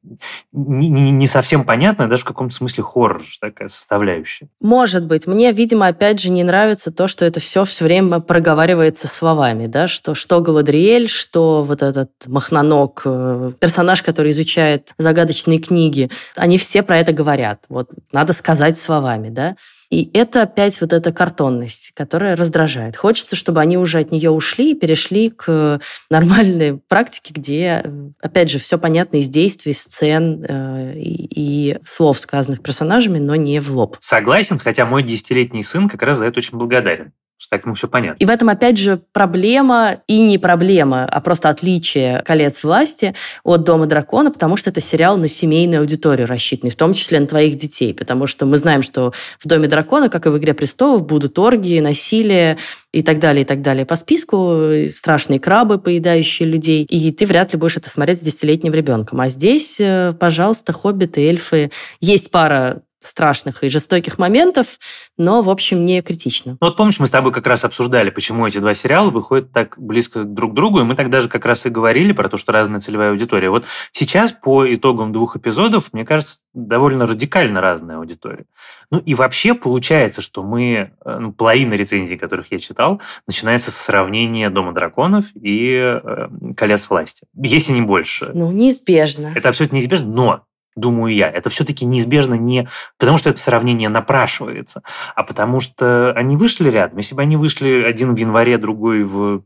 не, 0.53 0.89
не 0.89 1.27
совсем 1.27 1.65
понятная, 1.65 2.07
даже 2.07 2.23
в 2.23 2.27
каком-то 2.27 2.55
смысле 2.55 2.85
хоррор 2.85 3.23
такая 3.41 3.69
составляющая. 3.69 4.49
Может 4.61 5.07
быть. 5.07 5.27
Мне, 5.27 5.53
видимо, 5.53 5.89
опять 5.89 6.21
же 6.21 6.31
не 6.31 6.43
нравится 6.43 6.64
то, 6.91 7.09
что 7.09 7.25
это 7.25 7.41
все 7.41 7.65
все 7.65 7.85
время 7.85 8.21
проговаривается 8.21 9.07
словами, 9.07 9.67
да, 9.67 9.89
что 9.89 10.15
что 10.15 10.41
Галадриэль, 10.41 11.09
что 11.09 11.63
вот 11.65 11.83
этот 11.83 12.11
Махноног, 12.27 13.03
э, 13.05 13.53
персонаж, 13.59 14.03
который 14.03 14.31
изучает 14.31 14.93
загадочные 14.99 15.59
книги, 15.59 16.11
они 16.37 16.59
все 16.59 16.83
про 16.83 16.99
это 16.99 17.13
говорят. 17.13 17.61
Вот 17.69 17.91
надо 18.13 18.33
сказать 18.33 18.79
словами, 18.79 19.29
да. 19.29 19.57
И 19.95 20.11
это 20.13 20.43
опять 20.43 20.81
вот 20.81 20.93
эта 20.93 21.13
картонность, 21.13 21.93
которая 21.95 22.35
раздражает. 22.35 22.97
Хочется, 22.97 23.37
чтобы 23.37 23.61
они 23.61 23.79
уже 23.79 24.01
от 24.01 24.11
нее 24.11 24.31
ушли 24.31 24.73
и 24.73 24.75
перешли 24.75 25.31
к 25.31 25.79
нормальной 26.11 26.79
практике, 26.89 27.33
где, 27.33 27.85
опять 28.21 28.51
же, 28.51 28.59
все 28.59 28.77
понятно 28.77 29.19
из 29.19 29.29
действий, 29.29 29.73
сцен 29.73 30.45
э, 30.49 30.95
и, 30.97 31.29
и 31.31 31.79
слов, 31.85 32.19
сказанных 32.19 32.61
персонажами, 32.61 33.21
но 33.21 33.37
не 33.37 33.61
в 33.61 33.71
лоб. 33.71 33.97
Согласен, 34.01 34.59
хотя 34.59 34.85
мой 34.85 35.05
десятилетний 35.05 35.63
сын 35.63 35.89
как 35.89 36.03
раз 36.03 36.19
за 36.19 36.27
это 36.27 36.41
очень 36.41 36.59
благодарен 36.59 37.13
что 37.37 37.57
так 37.57 37.65
ему 37.65 37.75
все 37.75 37.89
понятно. 37.89 38.17
И 38.23 38.27
в 38.27 38.31
этом, 38.31 38.49
опять 38.49 38.79
же, 38.79 39.01
проблема 39.13 39.99
и 40.07 40.21
не 40.21 40.39
проблема, 40.39 41.05
а 41.05 41.21
просто 41.21 41.49
отличие 41.49 42.23
«Колец 42.25 42.63
власти» 42.63 43.15
от 43.43 43.65
«Дома 43.65 43.87
дракона», 43.87 44.31
потому 44.31 44.57
что 44.57 44.71
это 44.71 44.81
сериал 44.81 45.17
на 45.17 45.29
семейную 45.29 45.81
аудиторию 45.81 46.27
рассчитанный, 46.27 46.71
в 46.71 46.77
том 46.77 46.95
числе 46.95 47.21
на 47.21 47.27
твоих 47.27 47.57
детей, 47.57 47.93
потому 47.93 48.27
что 48.27 48.47
мы 48.47 48.57
знаем, 48.57 48.83
что 48.83 49.13
в 49.41 49.49
«Доме 49.49 49.69
дракона», 49.69 50.09
как 50.09 50.27
и 50.27 50.29
в 50.29 50.39
«Игре 50.39 50.55
престолов», 50.55 51.07
будут 51.07 51.39
оргии, 51.39 51.81
насилие 51.81 52.57
и 52.93 53.03
так 53.03 53.19
далее, 53.19 53.43
и 53.43 53.45
так 53.45 53.63
далее 53.63 53.85
по 53.85 53.97
списку, 53.97 54.87
страшные 54.89 55.41
крабы, 55.41 55.79
поедающие 55.79 56.49
людей, 56.49 56.85
и 56.85 57.13
ты 57.13 57.27
вряд 57.27 57.53
ли 57.53 57.59
будешь 57.59 57.77
это 57.77 57.91
смотреть 57.91 58.21
с 58.21 58.23
десятилетним 58.23 58.73
ребенком. 58.73 59.21
А 59.21 59.29
здесь, 59.29 59.77
э, 59.81 60.15
пожалуйста, 60.19 60.73
хоббиты, 60.73 61.27
эльфы. 61.29 61.71
Есть 62.01 62.31
пара 62.31 62.83
страшных 63.05 63.63
и 63.63 63.69
жестоких 63.69 64.19
моментов, 64.19 64.79
но, 65.17 65.43
в 65.43 65.51
общем, 65.51 65.85
не 65.85 66.03
критично. 66.03 66.53
Ну, 66.61 66.69
вот 66.69 66.77
помнишь, 66.77 66.99
мы 66.99 67.07
с 67.07 67.11
тобой 67.11 67.33
как 67.33 67.47
раз 67.47 67.65
обсуждали, 67.65 68.11
почему 68.11 68.47
эти 68.47 68.59
два 68.59 68.75
сериала 68.75 69.11
выходят 69.11 69.53
так 69.53 69.75
близко 69.79 70.25
друг 70.25 70.53
к 70.53 70.55
другу, 70.55 70.81
и 70.81 70.85
мы 70.85 70.95
тогда 70.95 71.21
же 71.21 71.29
как 71.29 71.45
раз 71.45 71.67
и 71.67 71.71
говорили 71.71 72.13
про 72.13 72.29
то, 72.29 72.37
что 72.37 72.53
разная 72.53 72.81
целевая 72.81 73.11
аудитория. 73.11 73.51
Вот 73.51 73.65
сейчас 73.93 74.33
по 74.33 74.73
итогам 74.75 75.13
двух 75.13 75.37
эпизодов, 75.37 75.93
мне 75.93 76.05
кажется, 76.05 76.39
довольно 76.55 77.07
радикально 77.07 77.61
разная 77.61 77.99
аудитория. 77.99 78.47
Ну 78.91 78.99
и 78.99 79.15
вообще 79.15 79.55
получается, 79.55 80.23
что 80.23 80.43
мы, 80.43 80.93
э, 81.05 81.19
ну, 81.19 81.33
половина 81.33 81.75
рецензий, 81.75 82.17
которых 82.17 82.53
я 82.53 82.59
читал, 82.59 83.01
начинается 83.27 83.71
с 83.71 83.77
сравнения 83.77 84.51
«Дома 84.51 84.73
драконов» 84.73 85.27
и 85.35 85.75
э, 85.75 86.29
«Колец 86.57 86.89
власти». 86.89 87.27
Если 87.35 87.73
не 87.73 87.83
больше. 87.83 88.31
Ну, 88.33 88.51
неизбежно. 88.53 89.33
Это 89.35 89.49
абсолютно 89.49 89.77
неизбежно, 89.77 90.09
но 90.09 90.45
думаю 90.77 91.15
я. 91.15 91.31
Это 91.31 91.51
все-таки 91.51 91.85
неизбежно 91.85 92.35
не 92.35 92.69
потому, 92.99 93.19
что 93.19 93.31
это 93.31 93.39
сравнение 93.41 93.89
напрашивается, 93.89 94.83
а 95.15 95.23
потому 95.23 95.61
что 95.61 96.13
они 96.13 96.37
вышли 96.37 96.71
рядом. 96.71 96.99
Если 96.99 97.15
бы 97.15 97.23
они 97.23 97.37
вышли 97.37 97.83
один 97.83 98.15
в 98.15 98.19
январе, 98.19 98.59
другой 98.59 99.05
в 99.05 99.43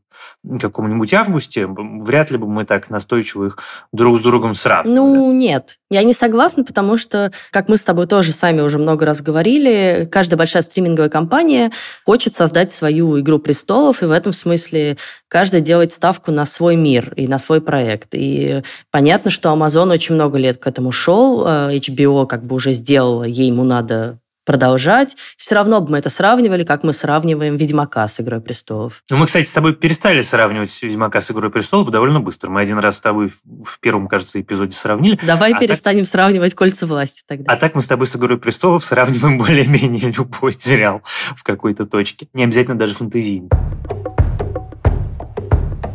каком-нибудь 0.60 1.14
августе, 1.14 1.68
вряд 1.68 2.30
ли 2.30 2.38
бы 2.38 2.48
мы 2.48 2.64
так 2.64 2.90
настойчиво 2.90 3.46
их 3.46 3.58
друг 3.92 4.18
с 4.18 4.20
другом 4.20 4.54
сравнивали. 4.54 4.96
Ну, 4.98 5.32
нет. 5.32 5.76
Я 5.90 6.02
не 6.02 6.12
согласна, 6.12 6.64
потому 6.64 6.98
что, 6.98 7.32
как 7.50 7.68
мы 7.68 7.76
с 7.76 7.82
тобой 7.82 8.06
тоже 8.06 8.32
сами 8.32 8.60
уже 8.60 8.78
много 8.78 9.06
раз 9.06 9.22
говорили, 9.22 10.08
каждая 10.10 10.36
большая 10.36 10.62
стриминговая 10.62 11.08
компания 11.08 11.70
хочет 12.04 12.34
создать 12.34 12.72
свою 12.72 13.18
«Игру 13.20 13.38
престолов», 13.38 14.02
и 14.02 14.06
в 14.06 14.10
этом 14.10 14.32
смысле 14.32 14.96
каждая 15.28 15.60
делает 15.60 15.92
ставку 15.92 16.32
на 16.32 16.44
свой 16.44 16.76
мир 16.76 17.12
и 17.14 17.28
на 17.28 17.38
свой 17.38 17.60
проект. 17.60 18.08
И 18.12 18.62
понятно, 18.90 19.30
что 19.30 19.50
Amazon 19.50 19.92
очень 19.92 20.14
много 20.14 20.38
лет 20.38 20.58
к 20.58 20.66
этому 20.66 20.92
шел, 20.92 21.17
HBO 21.18 22.26
как 22.26 22.44
бы 22.44 22.56
уже 22.56 22.72
сделала, 22.72 23.24
ей 23.24 23.48
ему 23.48 23.64
надо 23.64 24.18
продолжать. 24.48 25.14
Все 25.36 25.54
равно 25.54 25.82
бы 25.82 25.90
мы 25.90 25.98
это 25.98 26.08
сравнивали, 26.08 26.64
как 26.64 26.82
мы 26.82 26.94
сравниваем 26.94 27.56
«Ведьмака» 27.56 28.08
с 28.08 28.18
«Игрой 28.18 28.40
престолов». 28.40 29.02
Ну, 29.10 29.18
мы, 29.18 29.26
кстати, 29.26 29.44
с 29.44 29.52
тобой 29.52 29.74
перестали 29.74 30.22
сравнивать 30.22 30.82
«Ведьмака» 30.82 31.20
с 31.20 31.30
«Игрой 31.30 31.50
престолов» 31.50 31.90
довольно 31.90 32.20
быстро. 32.20 32.48
Мы 32.48 32.62
один 32.62 32.78
раз 32.78 32.96
с 32.96 33.00
тобой 33.02 33.28
в 33.28 33.78
первом, 33.78 34.08
кажется, 34.08 34.40
эпизоде 34.40 34.72
сравнили. 34.72 35.20
Давай 35.22 35.52
а 35.52 35.58
перестанем 35.58 36.04
так... 36.04 36.12
сравнивать 36.12 36.54
«Кольца 36.54 36.86
власти» 36.86 37.24
тогда. 37.28 37.52
А 37.52 37.56
так 37.56 37.74
мы 37.74 37.82
с 37.82 37.86
тобой 37.86 38.06
с 38.06 38.16
«Игрой 38.16 38.38
престолов» 38.38 38.86
сравниваем 38.86 39.36
более-менее 39.36 40.14
любой 40.16 40.52
сериал 40.58 41.02
в 41.36 41.42
какой-то 41.42 41.84
точке. 41.84 42.28
Не 42.32 42.44
обязательно 42.44 42.78
даже 42.78 42.94
фэнтезийный. 42.94 43.50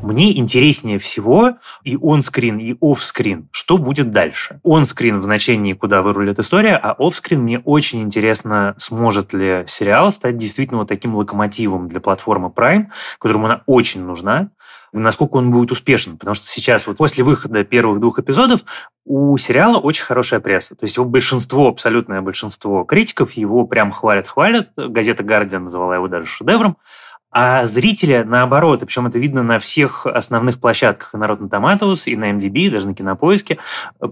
Мне 0.04 0.38
интереснее 0.38 1.00
всего 1.00 1.54
и 1.84 1.96
он-скрин, 1.96 2.58
и 2.58 2.76
оф-скрин. 2.82 3.48
Что 3.52 3.78
будет 3.78 4.12
дальше? 4.12 4.60
Он-скрин 4.62 5.22
в 5.22 5.24
значении, 5.24 5.72
куда 5.72 6.02
вырулит 6.02 6.39
история, 6.39 6.76
а 6.76 6.94
оф-скрин 7.00 7.42
мне 7.42 7.60
очень 7.60 8.02
интересно, 8.02 8.76
сможет 8.78 9.32
ли 9.32 9.63
сериал 9.66 10.12
стать 10.12 10.38
действительно 10.38 10.80
вот 10.80 10.89
таким 10.89 11.16
локомотивом 11.16 11.88
для 11.88 12.02
платформы 12.02 12.50
Prime, 12.50 12.88
которому 13.18 13.46
она 13.46 13.63
очень 13.66 14.04
нужна, 14.04 14.50
насколько 14.92 15.38
он 15.38 15.52
будет 15.52 15.72
успешен. 15.72 16.18
Потому 16.18 16.36
что 16.36 16.48
сейчас, 16.48 16.86
вот 16.86 16.98
после 16.98 17.24
выхода 17.24 17.63
первых 17.63 18.02
двух 18.02 18.20
эпизодов, 18.20 18.66
у 19.06 19.38
сериала 19.38 19.78
очень 19.78 20.04
хорошая 20.04 20.42
пресса. 20.42 20.76
То 20.76 20.84
есть 20.84 20.98
его 20.98 21.06
большинство, 21.06 21.70
абсолютное 21.70 22.20
большинство 22.20 22.84
критиков 22.84 23.32
его 23.32 23.66
прям 23.66 23.94
хвалят-хвалят. 23.94 24.72
Газета 24.76 25.24
«Гардиан» 25.24 25.63
называла 25.63 25.94
его 25.94 26.10
даже 26.10 26.26
шедевром. 26.26 26.76
А 27.36 27.65
зрители, 27.65 28.24
наоборот, 28.24 28.84
и 28.84 28.86
причем 28.86 29.08
это 29.08 29.17
видно 29.17 29.41
на 29.41 29.58
всех 29.58 30.06
основных 30.06 30.60
площадках, 30.60 31.15
и 31.15 31.17
на 31.17 31.26
Rotten 31.26 31.50
Tomatoes, 31.50 32.04
и 32.06 32.15
на 32.15 32.32
MDB, 32.32 32.69
даже 32.69 32.88
на 32.88 32.93
Кинопоиске, 32.93 33.58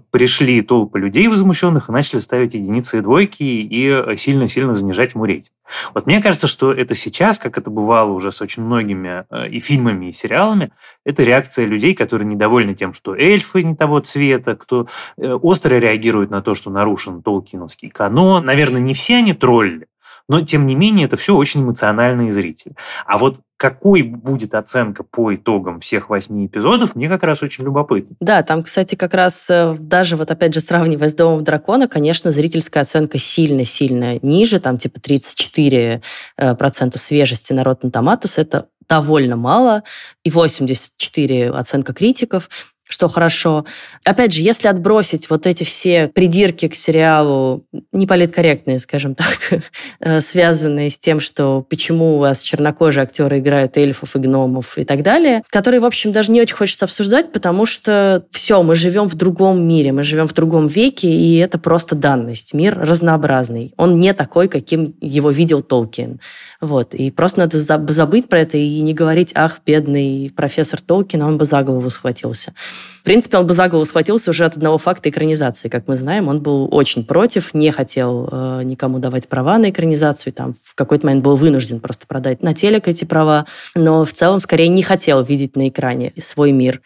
пришли 0.09 0.63
толпы 0.63 0.99
людей 0.99 1.27
возмущенных 1.27 1.87
и 1.87 1.91
начали 1.91 2.19
ставить 2.19 2.55
единицы 2.55 2.97
и 2.97 3.01
двойки 3.01 3.43
и 3.43 4.17
сильно-сильно 4.17 4.73
занижать 4.73 5.13
ему 5.13 5.25
рейтинг. 5.25 5.53
Вот 5.93 6.07
мне 6.07 6.19
кажется, 6.19 6.47
что 6.47 6.73
это 6.73 6.95
сейчас, 6.95 7.37
как 7.37 7.59
это 7.59 7.69
бывало 7.69 8.11
уже 8.11 8.31
с 8.31 8.41
очень 8.41 8.63
многими 8.63 9.25
э, 9.29 9.49
и 9.49 9.59
фильмами, 9.59 10.07
и 10.07 10.11
сериалами, 10.11 10.71
это 11.05 11.23
реакция 11.23 11.65
людей, 11.65 11.93
которые 11.93 12.27
недовольны 12.27 12.73
тем, 12.73 12.93
что 12.93 13.15
эльфы 13.15 13.63
не 13.63 13.75
того 13.75 13.99
цвета, 13.99 14.55
кто 14.55 14.87
э, 15.17 15.31
остро 15.31 15.75
реагирует 15.75 16.31
на 16.31 16.41
то, 16.41 16.55
что 16.55 16.71
нарушен 16.71 17.21
толкиновский 17.21 17.89
канон. 17.89 18.45
Наверное, 18.45 18.81
не 18.81 18.93
все 18.93 19.17
они 19.17 19.33
тролли, 19.33 19.87
но, 20.31 20.39
тем 20.39 20.65
не 20.65 20.75
менее, 20.75 21.07
это 21.07 21.17
все 21.17 21.35
очень 21.35 21.61
эмоциональные 21.61 22.31
зрители. 22.31 22.73
А 23.05 23.17
вот 23.17 23.41
какой 23.57 24.01
будет 24.01 24.55
оценка 24.55 25.03
по 25.03 25.35
итогам 25.35 25.81
всех 25.81 26.09
восьми 26.09 26.45
эпизодов, 26.45 26.95
мне 26.95 27.09
как 27.09 27.23
раз 27.23 27.43
очень 27.43 27.65
любопытно. 27.65 28.15
Да, 28.21 28.41
там, 28.41 28.63
кстати, 28.63 28.95
как 28.95 29.13
раз 29.13 29.47
э, 29.49 29.75
даже 29.77 30.15
вот 30.15 30.31
опять 30.31 30.53
же 30.53 30.61
сравнивая 30.61 31.09
с 31.09 31.13
«Домом 31.13 31.43
дракона», 31.43 31.89
конечно, 31.89 32.31
зрительская 32.31 32.83
оценка 32.83 33.17
сильно-сильно 33.17 34.19
ниже, 34.21 34.61
там 34.61 34.77
типа 34.77 34.99
34% 34.99 36.01
э, 36.37 36.91
свежести 36.95 37.51
на 37.51 37.63
Tomatoes, 37.63 38.35
это 38.37 38.67
довольно 38.87 39.35
мало, 39.35 39.83
и 40.23 40.29
84 40.31 41.49
оценка 41.49 41.93
критиков 41.93 42.47
что 42.91 43.07
хорошо. 43.07 43.65
Опять 44.03 44.33
же, 44.33 44.41
если 44.41 44.67
отбросить 44.67 45.29
вот 45.29 45.47
эти 45.47 45.63
все 45.63 46.07
придирки 46.07 46.67
к 46.67 46.75
сериалу, 46.75 47.65
неполиткорректные, 47.91 48.79
скажем 48.79 49.15
так, 49.15 49.37
э, 49.99 50.21
связанные 50.21 50.89
с 50.89 50.97
тем, 50.97 51.19
что 51.19 51.65
почему 51.69 52.17
у 52.17 52.19
вас 52.19 52.41
чернокожие 52.41 53.03
актеры 53.03 53.39
играют 53.39 53.77
эльфов 53.77 54.15
и 54.15 54.19
гномов 54.19 54.77
и 54.77 54.83
так 54.83 55.03
далее, 55.03 55.43
которые, 55.49 55.79
в 55.79 55.85
общем, 55.85 56.11
даже 56.11 56.31
не 56.31 56.41
очень 56.41 56.55
хочется 56.55 56.85
обсуждать, 56.85 57.31
потому 57.31 57.65
что 57.65 58.25
все, 58.31 58.61
мы 58.63 58.75
живем 58.75 59.07
в 59.07 59.15
другом 59.15 59.67
мире, 59.67 59.91
мы 59.91 60.03
живем 60.03 60.27
в 60.27 60.33
другом 60.33 60.67
веке, 60.67 61.09
и 61.09 61.37
это 61.37 61.57
просто 61.57 61.95
данность. 61.95 62.53
Мир 62.53 62.77
разнообразный. 62.77 63.73
Он 63.77 63.99
не 63.99 64.13
такой, 64.13 64.47
каким 64.47 64.95
его 65.01 65.31
видел 65.31 65.61
Толкин. 65.61 66.19
Вот. 66.59 66.93
И 66.93 67.11
просто 67.11 67.39
надо 67.39 67.59
забыть 67.59 68.27
про 68.29 68.39
это 68.39 68.57
и 68.57 68.81
не 68.81 68.93
говорить, 68.93 69.31
ах, 69.35 69.59
бедный 69.65 70.31
профессор 70.35 70.81
Толкин, 70.81 71.21
он 71.21 71.37
бы 71.37 71.45
за 71.45 71.63
голову 71.63 71.89
схватился. 71.89 72.53
В 73.01 73.03
принципе, 73.03 73.37
он 73.37 73.47
бы 73.47 73.53
за 73.53 73.67
голову 73.67 73.85
схватился 73.85 74.29
уже 74.29 74.45
от 74.45 74.57
одного 74.57 74.77
факта 74.77 75.09
экранизации. 75.09 75.69
Как 75.69 75.87
мы 75.87 75.95
знаем, 75.95 76.27
он 76.27 76.39
был 76.39 76.67
очень 76.71 77.03
против, 77.03 77.53
не 77.55 77.71
хотел 77.71 78.29
э, 78.31 78.61
никому 78.63 78.99
давать 78.99 79.27
права 79.27 79.57
на 79.57 79.71
экранизацию, 79.71 80.33
там 80.33 80.55
в 80.63 80.75
какой-то 80.75 81.07
момент 81.07 81.23
был 81.23 81.35
вынужден 81.35 81.79
просто 81.79 82.05
продать 82.05 82.43
на 82.43 82.53
телек 82.53 82.87
эти 82.87 83.03
права, 83.05 83.47
но 83.73 84.05
в 84.05 84.13
целом 84.13 84.39
скорее 84.39 84.67
не 84.67 84.83
хотел 84.83 85.23
видеть 85.23 85.55
на 85.55 85.69
экране 85.69 86.13
свой 86.19 86.51
мир. 86.51 86.81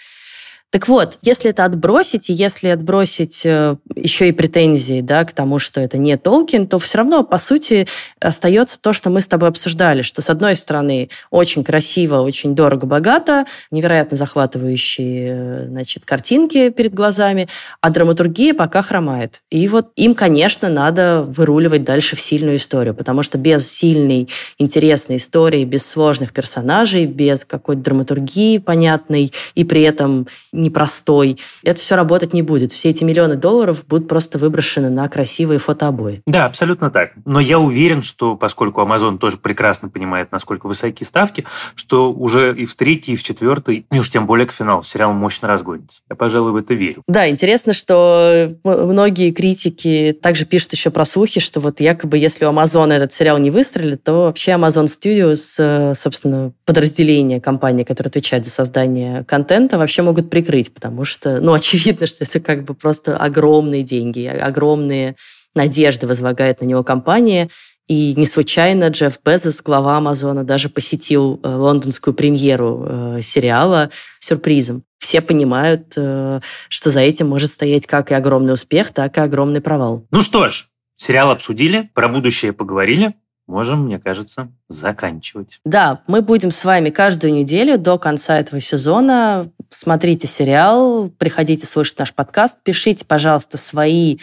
Так 0.76 0.90
вот, 0.90 1.20
если 1.22 1.52
это 1.52 1.64
отбросить, 1.64 2.30
и 2.30 2.34
если 2.34 2.68
отбросить 2.68 3.46
э, 3.46 3.78
еще 3.96 4.28
и 4.28 4.34
претензии 4.34 5.00
да, 5.00 5.24
к 5.24 5.32
тому, 5.32 5.58
что 5.58 5.80
это 5.80 5.98
не 5.98 6.18
Толкин, 6.18 6.68
то 6.68 6.80
все 6.80 6.98
равно, 6.98 7.24
по 7.24 7.38
сути, 7.38 7.88
остается 8.20 8.82
то, 8.82 8.92
что 8.92 9.10
мы 9.10 9.22
с 9.22 9.28
тобой 9.28 9.48
обсуждали, 9.48 10.02
что, 10.02 10.22
с 10.22 10.30
одной 10.30 10.54
стороны, 10.56 11.08
очень 11.32 11.64
красиво, 11.64 12.18
очень 12.18 12.56
дорого-богато, 12.56 13.46
невероятно 13.72 14.18
захватывающие 14.18 15.28
э, 15.30 15.68
значит, 15.70 16.04
картинки 16.04 16.68
перед 16.72 16.94
глазами, 16.94 17.48
а 17.80 17.90
драматургия 17.90 18.54
пока 18.54 18.82
хромает. 18.82 19.40
И 19.50 19.70
вот 19.70 19.94
им, 19.96 20.14
конечно, 20.14 20.68
надо 20.68 21.22
выруливать 21.26 21.86
дальше 21.86 22.18
в 22.18 22.20
сильную 22.20 22.58
историю, 22.58 22.94
потому 22.94 23.24
что 23.24 23.38
без 23.38 23.66
сильной, 23.72 24.28
интересной 24.58 25.16
истории, 25.16 25.64
без 25.64 25.86
сложных 25.90 26.34
персонажей, 26.34 27.06
без 27.06 27.46
какой-то 27.46 27.82
драматургии 27.82 28.58
понятной, 28.58 29.32
и 29.54 29.64
при 29.64 29.82
этом 29.84 30.28
непростой. 30.66 31.40
Это 31.64 31.80
все 31.80 31.96
работать 31.96 32.34
не 32.34 32.42
будет. 32.42 32.72
Все 32.72 32.90
эти 32.90 33.04
миллионы 33.04 33.36
долларов 33.36 33.86
будут 33.88 34.08
просто 34.08 34.38
выброшены 34.38 34.90
на 34.90 35.08
красивые 35.08 35.60
фотообои. 35.60 36.22
Да, 36.26 36.46
абсолютно 36.46 36.92
так. 36.92 37.12
Но 37.26 37.40
я 37.40 37.60
уверен, 37.60 38.04
что 38.04 38.36
поскольку 38.36 38.82
Amazon 38.82 39.18
тоже 39.18 39.38
прекрасно 39.38 39.90
понимает, 39.90 40.32
насколько 40.32 40.68
высоки 40.68 41.04
ставки, 41.04 41.46
что 41.76 42.12
уже 42.12 42.54
и 42.56 42.66
в 42.66 42.76
третий, 42.76 43.14
и 43.14 43.16
в 43.16 43.24
четвертый, 43.24 43.86
и 43.92 44.00
уж 44.00 44.10
тем 44.10 44.26
более 44.26 44.48
к 44.48 44.52
финалу 44.52 44.84
сериал 44.84 45.14
мощно 45.14 45.48
разгонится. 45.48 46.02
Я, 46.10 46.16
пожалуй, 46.16 46.52
в 46.52 46.56
это 46.56 46.74
верю. 46.74 47.02
Да, 47.08 47.30
интересно, 47.30 47.74
что 47.74 48.56
многие 48.64 49.32
критики 49.32 50.18
также 50.22 50.46
пишут 50.46 50.74
еще 50.74 50.90
про 50.90 51.06
слухи, 51.06 51.40
что 51.40 51.60
вот 51.60 51.80
якобы 51.80 52.18
если 52.18 52.46
у 52.46 52.50
Amazon 52.50 52.92
этот 52.92 53.14
сериал 53.14 53.38
не 53.38 53.52
выстрелит, 53.52 54.04
то 54.04 54.26
вообще 54.26 54.52
Amazon 54.52 54.86
Studios, 54.86 55.56
э, 55.58 55.94
собственно, 55.96 56.54
подразделение 56.66 57.40
компании, 57.40 57.84
которая 57.84 58.10
отвечает 58.10 58.46
за 58.46 58.52
создание 58.52 59.24
контента, 59.26 59.78
вообще 59.78 60.02
могут 60.02 60.30
прикрыть 60.30 60.55
закрыть, 60.56 60.74
потому 60.74 61.06
что, 61.06 61.40
ну, 61.42 61.54
очевидно, 61.54 62.08
что 62.08 62.24
это 62.24 62.40
как 62.40 62.64
бы 62.64 62.74
просто 62.74 63.18
огромные 63.18 63.84
деньги, 63.84 64.26
огромные 64.26 65.16
надежды 65.54 66.08
возлагает 66.08 66.62
на 66.62 66.66
него 66.66 66.84
компания. 66.84 67.50
И 67.88 68.16
не 68.16 68.26
случайно 68.26 68.88
Джефф 68.88 69.20
Безос, 69.24 69.62
глава 69.62 69.98
Амазона, 69.98 70.44
даже 70.44 70.70
посетил 70.70 71.40
э, 71.44 71.48
лондонскую 71.48 72.16
премьеру 72.16 72.84
э, 72.88 73.20
сериала 73.22 73.92
сюрпризом. 74.20 74.84
Все 74.98 75.22
понимают, 75.22 75.94
э, 75.96 76.40
что 76.68 76.90
за 76.90 77.02
этим 77.02 77.28
может 77.28 77.52
стоять 77.52 77.86
как 77.86 78.10
и 78.10 78.16
огромный 78.16 78.54
успех, 78.54 78.92
так 78.92 79.18
и 79.18 79.22
огромный 79.22 79.62
провал. 79.62 80.08
Ну 80.10 80.24
что 80.24 80.50
ж, 80.50 80.68
сериал 80.96 81.30
обсудили, 81.30 81.92
про 81.94 82.08
будущее 82.08 82.54
поговорили 82.54 83.14
можем, 83.48 83.86
мне 83.86 84.00
кажется, 84.00 84.50
заканчивать. 84.70 85.60
Да, 85.66 86.02
мы 86.08 86.22
будем 86.22 86.52
с 86.52 86.64
вами 86.64 86.90
каждую 86.90 87.34
неделю 87.34 87.78
до 87.78 87.98
конца 87.98 88.40
этого 88.40 88.60
сезона. 88.62 89.50
Смотрите 89.70 90.28
сериал, 90.28 91.10
приходите 91.18 91.66
слушать 91.66 92.00
наш 92.00 92.14
подкаст, 92.14 92.58
пишите, 92.64 93.06
пожалуйста, 93.06 93.58
свои 93.58 94.18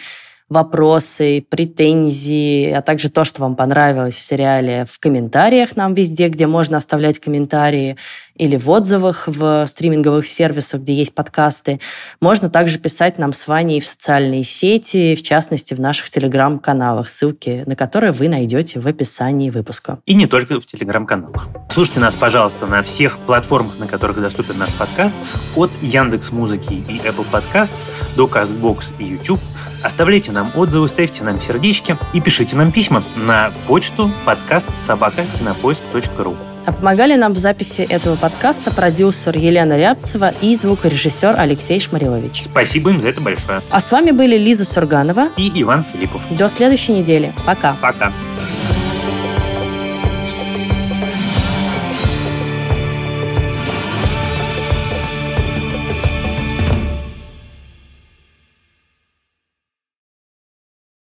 вопросы, 0.49 1.45
претензии, 1.49 2.69
а 2.71 2.81
также 2.81 3.09
то, 3.09 3.23
что 3.23 3.41
вам 3.41 3.55
понравилось 3.55 4.15
в 4.15 4.21
сериале 4.21 4.85
в 4.89 4.99
комментариях 4.99 5.75
нам 5.75 5.93
везде, 5.93 6.29
где 6.29 6.47
можно 6.47 6.77
оставлять 6.77 7.19
комментарии 7.19 7.97
или 8.35 8.57
в 8.57 8.69
отзывах 8.69 9.27
в 9.27 9.65
стриминговых 9.67 10.25
сервисах, 10.25 10.81
где 10.81 10.93
есть 10.93 11.13
подкасты. 11.13 11.79
Можно 12.19 12.49
также 12.49 12.79
писать 12.79 13.17
нам 13.17 13.33
с 13.33 13.47
Ваней 13.47 13.79
в 13.79 13.87
социальные 13.87 14.43
сети, 14.43 15.15
в 15.15 15.21
частности, 15.21 15.73
в 15.73 15.79
наших 15.79 16.09
телеграм-каналах, 16.09 17.07
ссылки 17.07 17.63
на 17.65 17.75
которые 17.75 18.11
вы 18.11 18.29
найдете 18.29 18.79
в 18.79 18.87
описании 18.87 19.49
выпуска. 19.49 19.99
И 20.05 20.13
не 20.13 20.27
только 20.27 20.59
в 20.59 20.65
телеграм-каналах. 20.65 21.47
Слушайте 21.71 21.99
нас, 21.99 22.15
пожалуйста, 22.15 22.65
на 22.67 22.83
всех 22.83 23.19
платформах, 23.19 23.77
на 23.77 23.87
которых 23.87 24.19
доступен 24.21 24.57
наш 24.57 24.73
подкаст, 24.73 25.15
от 25.55 25.71
Яндекс 25.81 26.31
Музыки 26.31 26.73
и 26.73 26.97
Apple 26.99 27.25
Podcast 27.31 27.73
до 28.15 28.25
Castbox 28.25 28.93
и 28.99 29.05
YouTube. 29.05 29.41
Оставляйте 29.83 30.31
нам 30.31 30.51
отзывы, 30.55 30.87
ставьте 30.87 31.23
нам 31.23 31.41
сердечки 31.41 31.97
и 32.13 32.21
пишите 32.21 32.55
нам 32.55 32.71
письма 32.71 33.03
на 33.17 33.51
почту 33.67 34.09
подкаст 34.25 34.67
собака 34.77 35.25
кинопоиск.ру. 35.37 36.35
А 36.65 36.71
помогали 36.71 37.15
нам 37.15 37.33
в 37.33 37.37
записи 37.37 37.81
этого 37.81 38.15
подкаста 38.15 38.71
продюсер 38.71 39.37
Елена 39.37 39.77
Рябцева 39.77 40.33
и 40.41 40.55
звукорежиссер 40.55 41.35
Алексей 41.37 41.81
Шмарилович. 41.81 42.43
Спасибо 42.45 42.91
им 42.91 43.01
за 43.01 43.09
это 43.09 43.19
большое. 43.19 43.61
А 43.69 43.81
с 43.81 43.91
вами 43.91 44.11
были 44.11 44.37
Лиза 44.37 44.63
Сурганова 44.63 45.27
и 45.35 45.51
Иван 45.61 45.83
Филиппов. 45.83 46.21
До 46.29 46.47
следующей 46.47 46.93
недели. 46.93 47.35
Пока. 47.45 47.75
Пока. 47.81 48.13